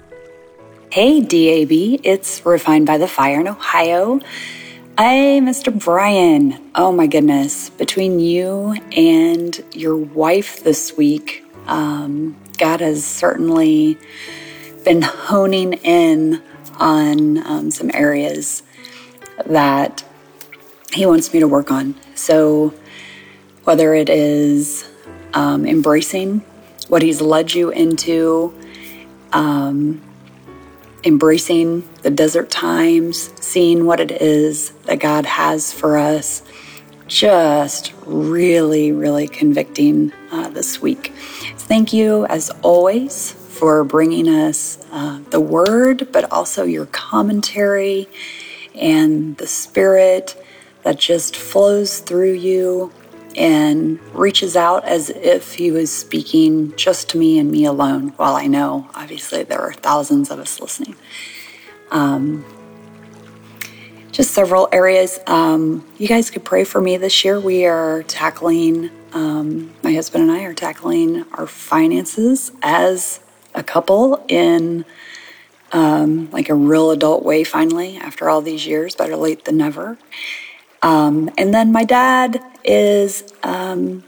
Hey, 0.90 1.20
DAB, 1.20 2.00
it's 2.04 2.44
Refined 2.46 2.86
by 2.86 2.98
the 2.98 3.08
Fire 3.08 3.40
in 3.40 3.48
Ohio. 3.48 4.20
Hey, 4.96 5.40
Mr. 5.40 5.76
Brian. 5.76 6.70
Oh 6.76 6.92
my 6.92 7.08
goodness. 7.08 7.70
Between 7.70 8.20
you 8.20 8.76
and 8.94 9.60
your 9.72 9.96
wife 9.96 10.62
this 10.62 10.96
week, 10.96 11.44
um, 11.66 12.36
God 12.58 12.80
has 12.80 13.04
certainly 13.04 13.98
been 14.84 15.02
honing 15.02 15.72
in 15.72 16.40
on 16.78 17.44
um, 17.44 17.70
some 17.72 17.90
areas 17.92 18.62
that 19.46 20.04
He 20.92 21.06
wants 21.06 21.32
me 21.32 21.40
to 21.40 21.48
work 21.48 21.72
on. 21.72 21.96
So, 22.14 22.72
whether 23.64 23.94
it 23.94 24.08
is 24.08 24.91
um, 25.34 25.66
embracing 25.66 26.40
what 26.88 27.02
He's 27.02 27.20
led 27.20 27.54
you 27.54 27.70
into, 27.70 28.54
um, 29.32 30.00
embracing 31.04 31.88
the 32.02 32.10
desert 32.10 32.50
times, 32.50 33.30
seeing 33.40 33.86
what 33.86 34.00
it 34.00 34.10
is 34.10 34.70
that 34.84 35.00
God 35.00 35.26
has 35.26 35.72
for 35.72 35.96
us. 35.96 36.42
Just 37.06 37.92
really, 38.06 38.92
really 38.92 39.28
convicting 39.28 40.12
uh, 40.30 40.48
this 40.48 40.80
week. 40.80 41.12
Thank 41.56 41.92
you, 41.92 42.26
as 42.26 42.50
always, 42.62 43.32
for 43.32 43.84
bringing 43.84 44.28
us 44.28 44.84
uh, 44.90 45.20
the 45.30 45.40
word, 45.40 46.10
but 46.12 46.30
also 46.32 46.64
your 46.64 46.86
commentary 46.86 48.08
and 48.74 49.36
the 49.36 49.46
spirit 49.46 50.36
that 50.82 50.98
just 50.98 51.36
flows 51.36 52.00
through 52.00 52.32
you 52.32 52.92
and 53.36 54.00
reaches 54.14 54.56
out 54.56 54.84
as 54.84 55.10
if 55.10 55.54
he 55.54 55.70
was 55.70 55.90
speaking 55.90 56.74
just 56.76 57.10
to 57.10 57.18
me 57.18 57.38
and 57.38 57.50
me 57.50 57.64
alone, 57.64 58.08
while 58.16 58.34
I 58.34 58.46
know 58.46 58.88
obviously 58.94 59.42
there 59.42 59.60
are 59.60 59.72
thousands 59.72 60.30
of 60.30 60.38
us 60.38 60.60
listening. 60.60 60.96
Um, 61.90 62.44
just 64.12 64.32
several 64.32 64.68
areas. 64.72 65.18
Um, 65.26 65.86
you 65.96 66.06
guys 66.06 66.30
could 66.30 66.44
pray 66.44 66.64
for 66.64 66.80
me 66.80 66.98
this 66.98 67.24
year. 67.24 67.40
We 67.40 67.64
are 67.64 68.02
tackling, 68.04 68.90
um, 69.12 69.72
my 69.82 69.92
husband 69.94 70.24
and 70.24 70.32
I 70.32 70.44
are 70.44 70.54
tackling 70.54 71.24
our 71.32 71.46
finances 71.46 72.52
as 72.62 73.20
a 73.54 73.62
couple 73.62 74.24
in 74.28 74.84
um, 75.72 76.30
like 76.30 76.50
a 76.50 76.54
real 76.54 76.90
adult 76.90 77.24
way 77.24 77.44
finally 77.44 77.96
after 77.96 78.28
all 78.28 78.42
these 78.42 78.66
years. 78.66 78.94
Better 78.94 79.16
late 79.16 79.46
than 79.46 79.56
never. 79.56 79.96
Um, 80.82 81.30
and 81.38 81.54
then 81.54 81.72
my 81.72 81.84
dad 81.84 82.42
is 82.64 83.32
um, 83.42 84.04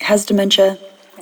has 0.00 0.24
dementia. 0.26 0.78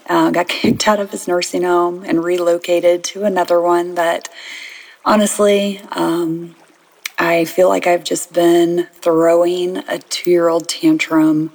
Uh, 0.09 0.30
got 0.30 0.48
kicked 0.57 0.86
out 0.86 1.00
of 1.00 1.11
his 1.11 1.26
nursing 1.26 1.62
home 1.62 2.04
and 2.04 2.22
relocated 2.22 3.02
to 3.02 3.24
another 3.24 3.61
one 3.61 3.94
that 3.94 4.28
honestly 5.04 5.80
um, 5.92 6.54
I 7.18 7.44
feel 7.44 7.68
like 7.68 7.86
I've 7.86 8.04
just 8.04 8.32
been 8.32 8.88
throwing 8.92 9.78
a 9.88 9.98
two 9.98 10.30
year 10.30 10.48
old 10.48 10.68
tantrum 10.68 11.50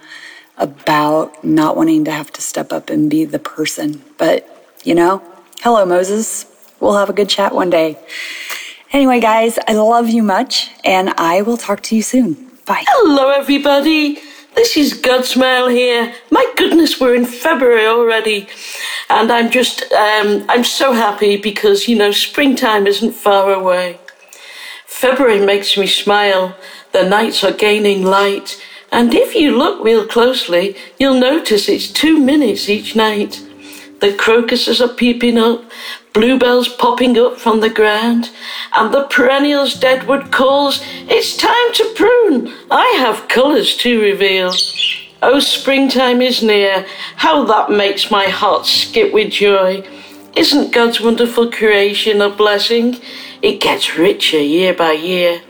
about 0.57 1.43
not 1.43 1.75
wanting 1.75 2.05
to 2.05 2.11
have 2.11 2.31
to 2.33 2.41
step 2.41 2.71
up 2.71 2.89
and 2.89 3.09
be 3.09 3.25
the 3.25 3.39
person. 3.39 4.03
But, 4.17 4.47
you 4.83 4.95
know, 4.95 5.21
hello, 5.61 5.85
Moses. 5.85 6.45
We'll 6.79 6.97
have 6.97 7.09
a 7.09 7.13
good 7.13 7.29
chat 7.29 7.53
one 7.53 7.69
day. 7.69 7.99
Anyway, 8.91 9.19
guys, 9.19 9.57
I 9.67 9.73
love 9.73 10.09
you 10.09 10.23
much, 10.23 10.69
and 10.83 11.09
I 11.17 11.41
will 11.41 11.57
talk 11.57 11.81
to 11.83 11.95
you 11.95 12.01
soon. 12.01 12.50
Bye. 12.66 12.84
Hello, 12.88 13.30
everybody. 13.30 14.20
This 14.53 14.78
is 14.78 14.93
Godsmail 14.93 15.72
here. 15.72 16.14
My 16.30 16.45
goodness, 16.55 16.99
we're 16.99 17.16
in 17.16 17.26
February 17.26 17.88
already. 17.88 18.47
And 19.09 19.32
I'm 19.32 19.49
just, 19.49 19.91
um, 19.91 20.45
I'm 20.47 20.64
so 20.64 20.93
happy 20.93 21.38
because, 21.38 21.88
you 21.88 21.95
know, 21.97 22.12
springtime 22.12 22.86
isn't 22.86 23.14
far 23.14 23.51
away. 23.51 23.97
February 24.86 25.43
makes 25.43 25.76
me 25.76 25.88
smile. 25.88 26.55
The 26.91 27.09
nights 27.09 27.43
are 27.43 27.51
gaining 27.51 28.03
light. 28.03 28.62
And 28.91 29.12
if 29.12 29.34
you 29.34 29.57
look 29.57 29.84
real 29.84 30.05
closely, 30.05 30.76
you'll 30.99 31.20
notice 31.20 31.68
it's 31.68 31.88
two 31.91 32.20
minutes 32.20 32.70
each 32.70 32.95
night. 32.95 33.41
The 34.01 34.14
crocuses 34.14 34.82
are 34.82 34.88
peeping 34.93 35.39
up, 35.39 35.64
bluebells 36.14 36.68
popping 36.68 37.18
up 37.18 37.38
from 37.38 37.59
the 37.59 37.70
ground, 37.70 38.30
and 38.74 38.93
the 38.93 39.03
perennials 39.03 39.74
deadwood 39.76 40.32
calls, 40.32 40.84
It's 41.07 41.38
time 41.38 41.74
to 41.74 41.93
prune. 41.95 42.53
I 42.70 42.95
have 42.97 43.28
colours 43.28 43.78
to 43.78 44.01
reveal. 44.01 44.53
Oh, 45.24 45.39
springtime 45.39 46.22
is 46.22 46.41
near. 46.41 46.86
How 47.18 47.43
that 47.45 47.70
makes 47.70 48.12
my 48.12 48.26
heart 48.26 48.66
skip 48.66 49.14
with 49.14 49.32
joy. 49.32 49.88
Isn't 50.36 50.74
God's 50.74 50.99
wonderful 50.99 51.51
creation 51.51 52.22
a 52.22 52.30
blessing? 52.30 52.97
It 53.41 53.62
gets 53.62 53.97
richer 53.97 54.39
year 54.39 54.74
by 54.74 54.93
year. 54.93 55.41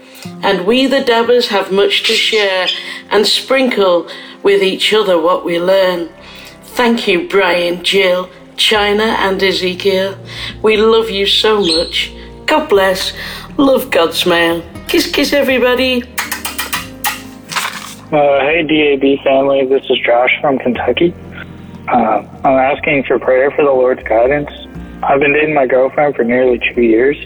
And 0.44 0.66
we, 0.66 0.88
the 0.88 1.04
dabbers, 1.04 1.48
have 1.48 1.72
much 1.72 2.04
to 2.04 2.14
share 2.14 2.68
and 3.10 3.26
sprinkle 3.26 4.10
with 4.44 4.62
each 4.62 4.94
other 4.94 5.20
what 5.20 5.46
we 5.46 5.60
learn. 5.60 6.10
Thank 6.64 7.08
you, 7.08 7.28
Brian, 7.28 7.84
Jill, 7.84 8.30
China, 8.62 9.04
and 9.04 9.42
Ezekiel. 9.42 10.18
We 10.62 10.78
love 10.78 11.10
you 11.10 11.26
so 11.26 11.62
much. 11.62 12.14
God 12.46 12.70
bless. 12.70 13.14
Love 13.58 13.90
Godsmail. 13.90 14.62
Kiss, 14.88 15.12
kiss, 15.12 15.34
everybody. 15.34 16.04
Uh, 18.12 18.40
hey, 18.42 18.62
DAB 18.64 19.24
family. 19.24 19.66
This 19.66 19.84
is 19.90 19.98
Josh 20.06 20.32
from 20.42 20.60
Kentucky. 20.60 21.14
Uh, 21.88 22.24
I'm 22.44 22.60
asking 22.72 23.04
for 23.06 23.18
prayer 23.18 23.50
for 23.52 23.64
the 23.64 23.72
Lord's 23.72 24.04
guidance. 24.04 24.52
I've 25.04 25.20
been 25.20 25.34
dating 25.34 25.56
my 25.56 25.66
girlfriend 25.66 26.16
for 26.16 26.24
nearly 26.24 26.60
two 26.60 26.82
years, 26.82 27.18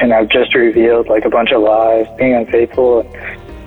and 0.00 0.12
I've 0.12 0.28
just 0.28 0.54
revealed 0.54 1.08
like 1.08 1.24
a 1.24 1.30
bunch 1.30 1.52
of 1.52 1.62
lies, 1.62 2.06
being 2.18 2.34
unfaithful, 2.34 3.00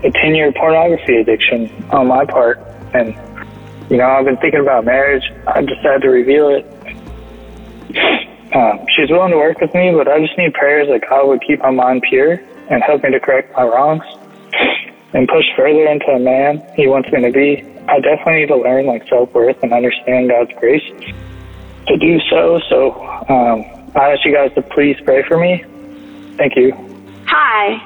a 0.04 0.12
10 0.12 0.36
year 0.36 0.52
pornography 0.52 1.18
addiction 1.18 1.72
on 1.92 2.08
my 2.08 2.26
part. 2.26 2.60
And, 2.94 3.16
you 3.90 3.98
know, 3.98 4.06
I've 4.06 4.26
been 4.26 4.38
thinking 4.38 4.60
about 4.60 4.86
marriage. 4.86 5.24
I 5.48 5.62
decided 5.62 6.04
to 6.04 6.10
reveal 6.10 6.50
it. 6.50 6.66
Um, 7.96 8.86
she's 8.96 9.10
willing 9.10 9.32
to 9.32 9.38
work 9.38 9.60
with 9.60 9.74
me, 9.74 9.92
but 9.92 10.08
I 10.08 10.20
just 10.20 10.38
need 10.38 10.54
prayers 10.54 10.88
that 10.90 11.10
God 11.10 11.28
would 11.28 11.42
keep 11.42 11.60
my 11.60 11.72
mind 11.72 12.04
pure 12.08 12.34
and 12.70 12.84
help 12.84 13.04
me 13.04 13.12
to 13.12 13.20
correct 13.20 13.52
my 13.56 13.64
wrongs 13.64 14.04
and 15.14 15.28
push 15.28 15.46
further 15.56 15.88
into 15.88 16.08
a 16.08 16.20
man 16.20 16.64
he 16.76 16.88
wants 16.88 17.12
me 17.12 17.22
to 17.22 17.32
be. 17.32 17.64
I 17.88 18.00
definitely 18.00 18.42
need 18.42 18.48
to 18.48 18.58
learn 18.58 18.86
like 18.86 19.08
self 19.10 19.34
worth 19.34 19.58
and 19.64 19.74
understand 19.74 20.30
God's 20.30 20.52
grace 20.60 20.84
to 21.88 21.98
do 21.98 22.20
so. 22.30 22.60
So 22.70 22.94
um, 23.30 23.66
I 23.96 24.14
ask 24.14 24.26
you 24.26 24.34
guys 24.34 24.54
to 24.56 24.62
please 24.62 24.98
pray 25.04 25.24
for 25.24 25.38
me. 25.38 25.64
Thank 26.38 26.56
you. 26.56 26.74
Hi, 27.28 27.78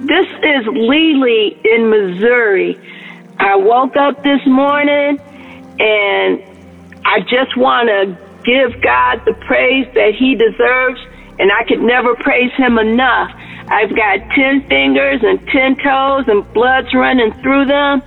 this 0.00 0.26
is 0.42 0.66
Lily 0.66 1.58
in 1.64 1.90
Missouri. 1.90 2.78
I 3.38 3.56
woke 3.56 3.96
up 3.96 4.22
this 4.22 4.40
morning 4.46 5.18
and 5.80 6.42
I 7.04 7.20
just 7.20 7.56
want 7.56 7.88
to 7.88 8.23
give 8.44 8.80
God 8.82 9.22
the 9.24 9.34
praise 9.46 9.86
that 9.94 10.14
He 10.18 10.34
deserves, 10.34 11.00
and 11.38 11.50
I 11.50 11.64
could 11.64 11.80
never 11.80 12.14
praise 12.16 12.52
Him 12.56 12.78
enough. 12.78 13.30
I've 13.68 13.94
got 13.96 14.18
10 14.34 14.68
fingers 14.68 15.20
and 15.22 15.40
10 15.48 15.76
toes, 15.76 16.24
and 16.28 16.44
blood's 16.52 16.92
running 16.94 17.32
through 17.42 17.66
them. 17.66 18.02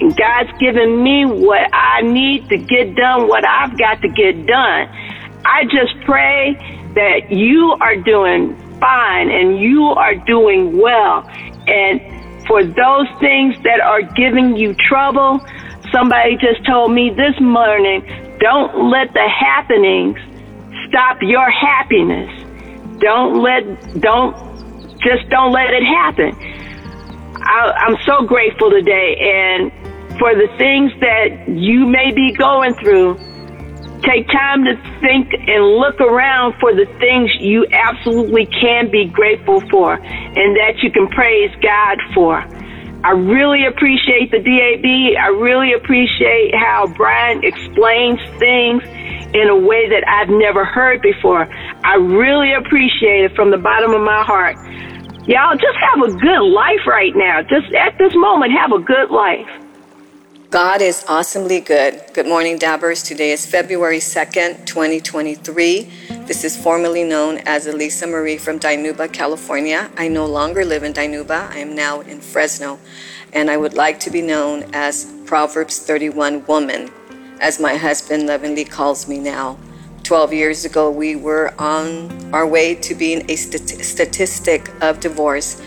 And 0.00 0.14
God's 0.16 0.52
given 0.58 1.02
me 1.02 1.24
what 1.24 1.68
I 1.72 2.02
need 2.02 2.48
to 2.50 2.58
get 2.58 2.94
done, 2.96 3.28
what 3.28 3.46
I've 3.46 3.78
got 3.78 4.02
to 4.02 4.08
get 4.08 4.46
done. 4.46 4.88
I 5.44 5.64
just 5.64 5.98
pray 6.04 6.54
that 6.94 7.30
you 7.30 7.76
are 7.80 7.96
doing 7.96 8.56
fine 8.80 9.30
and 9.30 9.58
you 9.58 9.84
are 9.84 10.14
doing 10.14 10.76
well. 10.78 11.26
And 11.66 12.00
for 12.46 12.64
those 12.64 13.06
things 13.20 13.56
that 13.62 13.80
are 13.80 14.02
giving 14.02 14.56
you 14.56 14.74
trouble, 14.74 15.40
somebody 15.92 16.36
just 16.36 16.64
told 16.66 16.92
me 16.92 17.10
this 17.10 17.40
morning, 17.40 18.02
don't 18.40 18.90
let 18.90 19.12
the 19.12 19.28
happenings 19.28 20.18
stop 20.88 21.18
your 21.22 21.50
happiness. 21.50 22.30
Don't 22.98 23.42
let, 23.42 23.62
don't, 24.00 24.34
just 25.00 25.28
don't 25.28 25.52
let 25.52 25.72
it 25.72 25.82
happen. 25.82 26.34
I, 27.42 27.72
I'm 27.76 27.96
so 28.04 28.26
grateful 28.26 28.70
today 28.70 29.16
and 29.20 29.70
for 30.18 30.34
the 30.34 30.48
things 30.56 30.92
that 31.00 31.48
you 31.48 31.86
may 31.86 32.12
be 32.12 32.32
going 32.32 32.74
through, 32.74 33.18
Take 34.02 34.28
time 34.28 34.64
to 34.64 34.76
think 35.00 35.32
and 35.32 35.64
look 35.64 36.00
around 36.00 36.54
for 36.60 36.74
the 36.74 36.84
things 37.00 37.30
you 37.40 37.66
absolutely 37.72 38.46
can 38.46 38.90
be 38.90 39.06
grateful 39.06 39.60
for 39.68 39.94
and 39.94 40.56
that 40.56 40.82
you 40.82 40.90
can 40.92 41.08
praise 41.08 41.50
God 41.62 41.98
for. 42.14 42.40
I 43.06 43.10
really 43.10 43.64
appreciate 43.66 44.32
the 44.32 44.42
DAB. 44.42 45.14
I 45.22 45.28
really 45.28 45.72
appreciate 45.74 46.52
how 46.56 46.88
Brian 46.88 47.44
explains 47.44 48.18
things 48.40 48.82
in 49.32 49.46
a 49.48 49.56
way 49.56 49.88
that 49.88 50.02
I've 50.08 50.28
never 50.28 50.64
heard 50.64 51.02
before. 51.02 51.46
I 51.84 51.94
really 51.94 52.52
appreciate 52.52 53.30
it 53.30 53.36
from 53.36 53.52
the 53.52 53.58
bottom 53.58 53.94
of 53.94 54.02
my 54.02 54.24
heart. 54.24 54.56
Y'all 55.28 55.54
just 55.54 55.78
have 55.78 56.02
a 56.02 56.18
good 56.18 56.42
life 56.50 56.84
right 56.84 57.14
now. 57.14 57.42
Just 57.42 57.72
at 57.74 57.96
this 57.96 58.12
moment, 58.16 58.50
have 58.50 58.72
a 58.72 58.80
good 58.80 59.12
life. 59.12 59.65
God 60.56 60.80
is 60.80 61.04
awesomely 61.06 61.60
good. 61.60 62.02
Good 62.14 62.26
morning, 62.26 62.56
Dabbers. 62.56 63.02
Today 63.02 63.32
is 63.32 63.44
February 63.44 63.98
2nd, 63.98 64.64
2023. 64.64 65.82
This 66.24 66.44
is 66.44 66.56
formerly 66.56 67.04
known 67.04 67.42
as 67.44 67.66
Elisa 67.66 68.06
Marie 68.06 68.38
from 68.38 68.58
Dinuba, 68.58 69.12
California. 69.12 69.90
I 69.98 70.08
no 70.08 70.24
longer 70.24 70.64
live 70.64 70.82
in 70.82 70.94
Dinuba. 70.94 71.50
I 71.50 71.58
am 71.58 71.74
now 71.74 72.00
in 72.00 72.22
Fresno, 72.22 72.78
and 73.34 73.50
I 73.50 73.58
would 73.58 73.74
like 73.74 74.00
to 74.00 74.10
be 74.10 74.22
known 74.22 74.64
as 74.72 75.12
Proverbs 75.26 75.78
31 75.80 76.46
woman, 76.46 76.90
as 77.38 77.60
my 77.60 77.74
husband 77.74 78.26
lovingly 78.26 78.64
calls 78.64 79.06
me 79.06 79.18
now. 79.18 79.58
12 80.04 80.32
years 80.32 80.64
ago, 80.64 80.90
we 80.90 81.16
were 81.16 81.52
on 81.58 82.32
our 82.32 82.46
way 82.46 82.74
to 82.76 82.94
being 82.94 83.30
a 83.30 83.36
statistic 83.36 84.72
of 84.80 85.00
divorce 85.00 85.60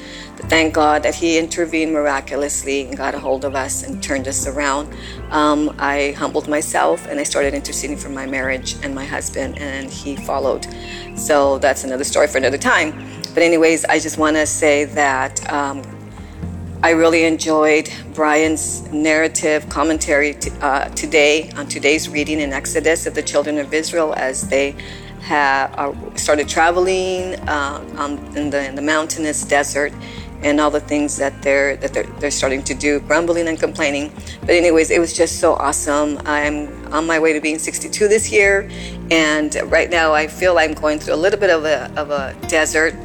thank 0.47 0.73
God 0.73 1.03
that 1.03 1.15
He 1.15 1.37
intervened 1.37 1.93
miraculously 1.93 2.85
and 2.85 2.95
got 2.95 3.13
a 3.15 3.19
hold 3.19 3.45
of 3.45 3.55
us 3.55 3.83
and 3.83 4.01
turned 4.01 4.27
us 4.27 4.47
around. 4.47 4.93
Um, 5.31 5.75
I 5.77 6.11
humbled 6.17 6.47
myself 6.47 7.05
and 7.07 7.19
I 7.19 7.23
started 7.23 7.53
interceding 7.53 7.97
for 7.97 8.09
my 8.09 8.25
marriage 8.25 8.75
and 8.83 8.95
my 8.95 9.05
husband, 9.05 9.59
and 9.59 9.89
He 9.89 10.15
followed. 10.15 10.65
So 11.15 11.57
that's 11.59 11.83
another 11.83 12.03
story 12.03 12.27
for 12.27 12.37
another 12.37 12.57
time. 12.57 12.91
But, 13.33 13.43
anyways, 13.43 13.85
I 13.85 13.99
just 13.99 14.17
want 14.17 14.37
to 14.37 14.45
say 14.45 14.85
that 14.85 15.51
um, 15.51 15.83
I 16.81 16.91
really 16.91 17.25
enjoyed 17.25 17.91
Brian's 18.13 18.81
narrative 18.91 19.67
commentary 19.67 20.33
t- 20.33 20.49
uh, 20.61 20.87
today 20.89 21.51
on 21.57 21.67
today's 21.67 22.07
reading 22.07 22.39
in 22.39 22.53
Exodus 22.53 23.05
of 23.05 23.15
the 23.15 23.21
children 23.21 23.57
of 23.57 23.73
Israel 23.73 24.13
as 24.15 24.47
they 24.47 24.75
have 25.21 25.73
uh, 25.77 26.15
started 26.15 26.47
traveling 26.47 27.35
uh, 27.49 28.31
in, 28.35 28.49
the, 28.49 28.65
in 28.67 28.75
the 28.75 28.81
mountainous 28.81 29.43
desert 29.43 29.93
and 30.43 30.59
all 30.61 30.71
the 30.71 30.79
things 30.79 31.17
that 31.17 31.41
they're 31.41 31.75
that 31.77 31.93
they're, 31.93 32.03
they're 32.19 32.31
starting 32.31 32.63
to 32.63 32.73
do, 32.73 32.99
grumbling 33.01 33.47
and 33.47 33.59
complaining. 33.59 34.11
But 34.41 34.51
anyways, 34.51 34.91
it 34.91 34.99
was 34.99 35.13
just 35.13 35.39
so 35.39 35.53
awesome. 35.53 36.19
I'm 36.25 36.93
on 36.93 37.05
my 37.05 37.19
way 37.19 37.33
to 37.33 37.41
being 37.41 37.59
62 37.59 38.07
this 38.07 38.31
year, 38.31 38.69
and 39.11 39.55
right 39.65 39.89
now 39.89 40.13
I 40.13 40.27
feel 40.27 40.57
I'm 40.57 40.73
going 40.73 40.99
through 40.99 41.15
a 41.15 41.21
little 41.23 41.39
bit 41.39 41.49
of 41.49 41.65
a 41.65 41.91
of 41.95 42.11
a 42.11 42.35
desert, 42.47 42.95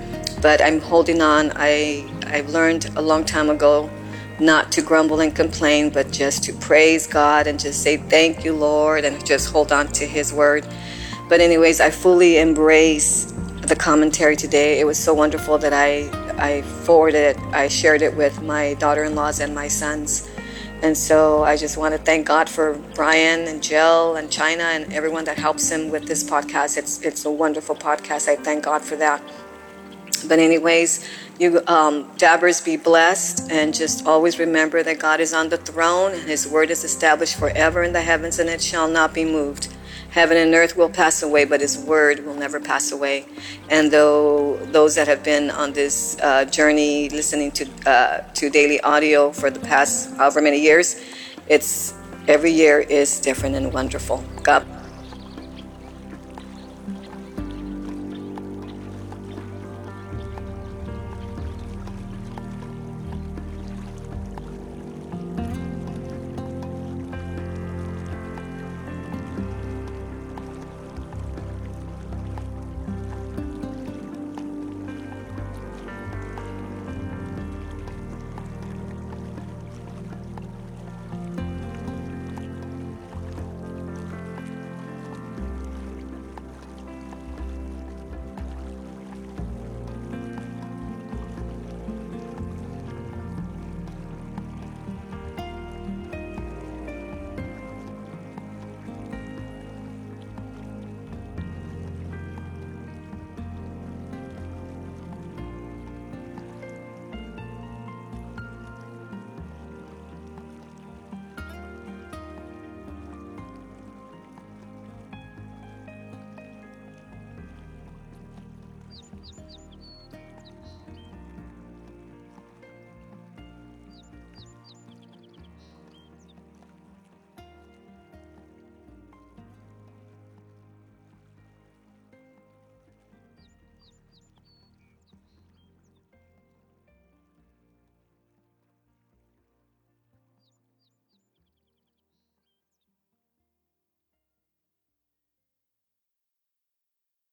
but 0.40 0.60
I'm 0.60 0.80
holding 0.80 1.20
on. 1.20 1.52
I 1.56 2.08
I've 2.26 2.50
learned 2.50 2.90
a 2.96 3.02
long 3.02 3.24
time 3.24 3.50
ago 3.50 3.90
not 4.40 4.72
to 4.72 4.82
grumble 4.82 5.20
and 5.20 5.34
complain, 5.34 5.90
but 5.90 6.10
just 6.10 6.42
to 6.44 6.52
praise 6.54 7.06
God 7.06 7.46
and 7.46 7.58
just 7.58 7.82
say 7.82 7.96
thank 7.96 8.44
you, 8.44 8.52
Lord, 8.52 9.04
and 9.04 9.24
just 9.24 9.50
hold 9.50 9.72
on 9.72 9.88
to 9.92 10.06
His 10.06 10.32
word. 10.32 10.66
But 11.28 11.40
anyways, 11.40 11.80
I 11.80 11.90
fully 11.90 12.38
embrace 12.38 13.32
the 13.62 13.76
commentary 13.76 14.36
today. 14.36 14.80
It 14.80 14.84
was 14.84 14.98
so 14.98 15.14
wonderful 15.14 15.58
that 15.58 15.72
I 15.72 16.10
I 16.38 16.62
forwarded 16.62 17.36
it, 17.36 17.38
I 17.52 17.68
shared 17.68 18.02
it 18.02 18.16
with 18.16 18.42
my 18.42 18.74
daughter-in-laws 18.74 19.40
and 19.40 19.54
my 19.54 19.68
sons. 19.68 20.28
And 20.82 20.96
so 20.96 21.42
I 21.44 21.56
just 21.56 21.78
want 21.78 21.94
to 21.94 21.98
thank 21.98 22.26
God 22.26 22.48
for 22.48 22.74
Brian 22.94 23.48
and 23.48 23.62
Jill 23.62 24.16
and 24.16 24.30
China 24.30 24.64
and 24.64 24.92
everyone 24.92 25.24
that 25.24 25.38
helps 25.38 25.70
him 25.70 25.90
with 25.90 26.06
this 26.06 26.22
podcast. 26.22 26.76
It's 26.76 27.00
it's 27.00 27.24
a 27.24 27.30
wonderful 27.30 27.74
podcast. 27.74 28.28
I 28.28 28.36
thank 28.36 28.64
God 28.64 28.82
for 28.82 28.96
that. 28.96 29.22
But 30.28 30.38
anyways, 30.38 31.08
you 31.38 31.62
um, 31.66 32.10
dabbers 32.16 32.60
be 32.60 32.76
blessed 32.76 33.50
and 33.50 33.74
just 33.74 34.06
always 34.06 34.38
remember 34.38 34.82
that 34.82 34.98
God 34.98 35.20
is 35.20 35.32
on 35.32 35.48
the 35.48 35.56
throne 35.56 36.12
and 36.12 36.22
His 36.22 36.46
word 36.46 36.70
is 36.70 36.84
established 36.84 37.36
forever 37.36 37.82
in 37.82 37.92
the 37.92 38.02
heavens 38.02 38.38
and 38.38 38.48
it 38.50 38.60
shall 38.60 38.88
not 38.88 39.14
be 39.14 39.24
moved. 39.24 39.68
Heaven 40.14 40.36
and 40.36 40.54
earth 40.54 40.76
will 40.76 40.88
pass 40.88 41.24
away, 41.24 41.44
but 41.44 41.60
His 41.60 41.76
word 41.76 42.24
will 42.24 42.36
never 42.36 42.60
pass 42.60 42.92
away. 42.92 43.26
And 43.68 43.90
though 43.90 44.56
those 44.70 44.94
that 44.94 45.08
have 45.08 45.24
been 45.24 45.50
on 45.50 45.72
this 45.72 46.16
uh, 46.22 46.44
journey, 46.44 47.08
listening 47.08 47.50
to 47.58 47.64
uh, 47.84 48.22
to 48.38 48.48
daily 48.48 48.80
audio 48.82 49.32
for 49.32 49.50
the 49.50 49.58
past 49.58 50.14
however 50.14 50.40
many 50.40 50.60
years, 50.62 51.02
it's 51.48 51.94
every 52.28 52.52
year 52.52 52.78
is 52.78 53.18
different 53.20 53.56
and 53.56 53.72
wonderful. 53.72 54.22
God 54.44 54.62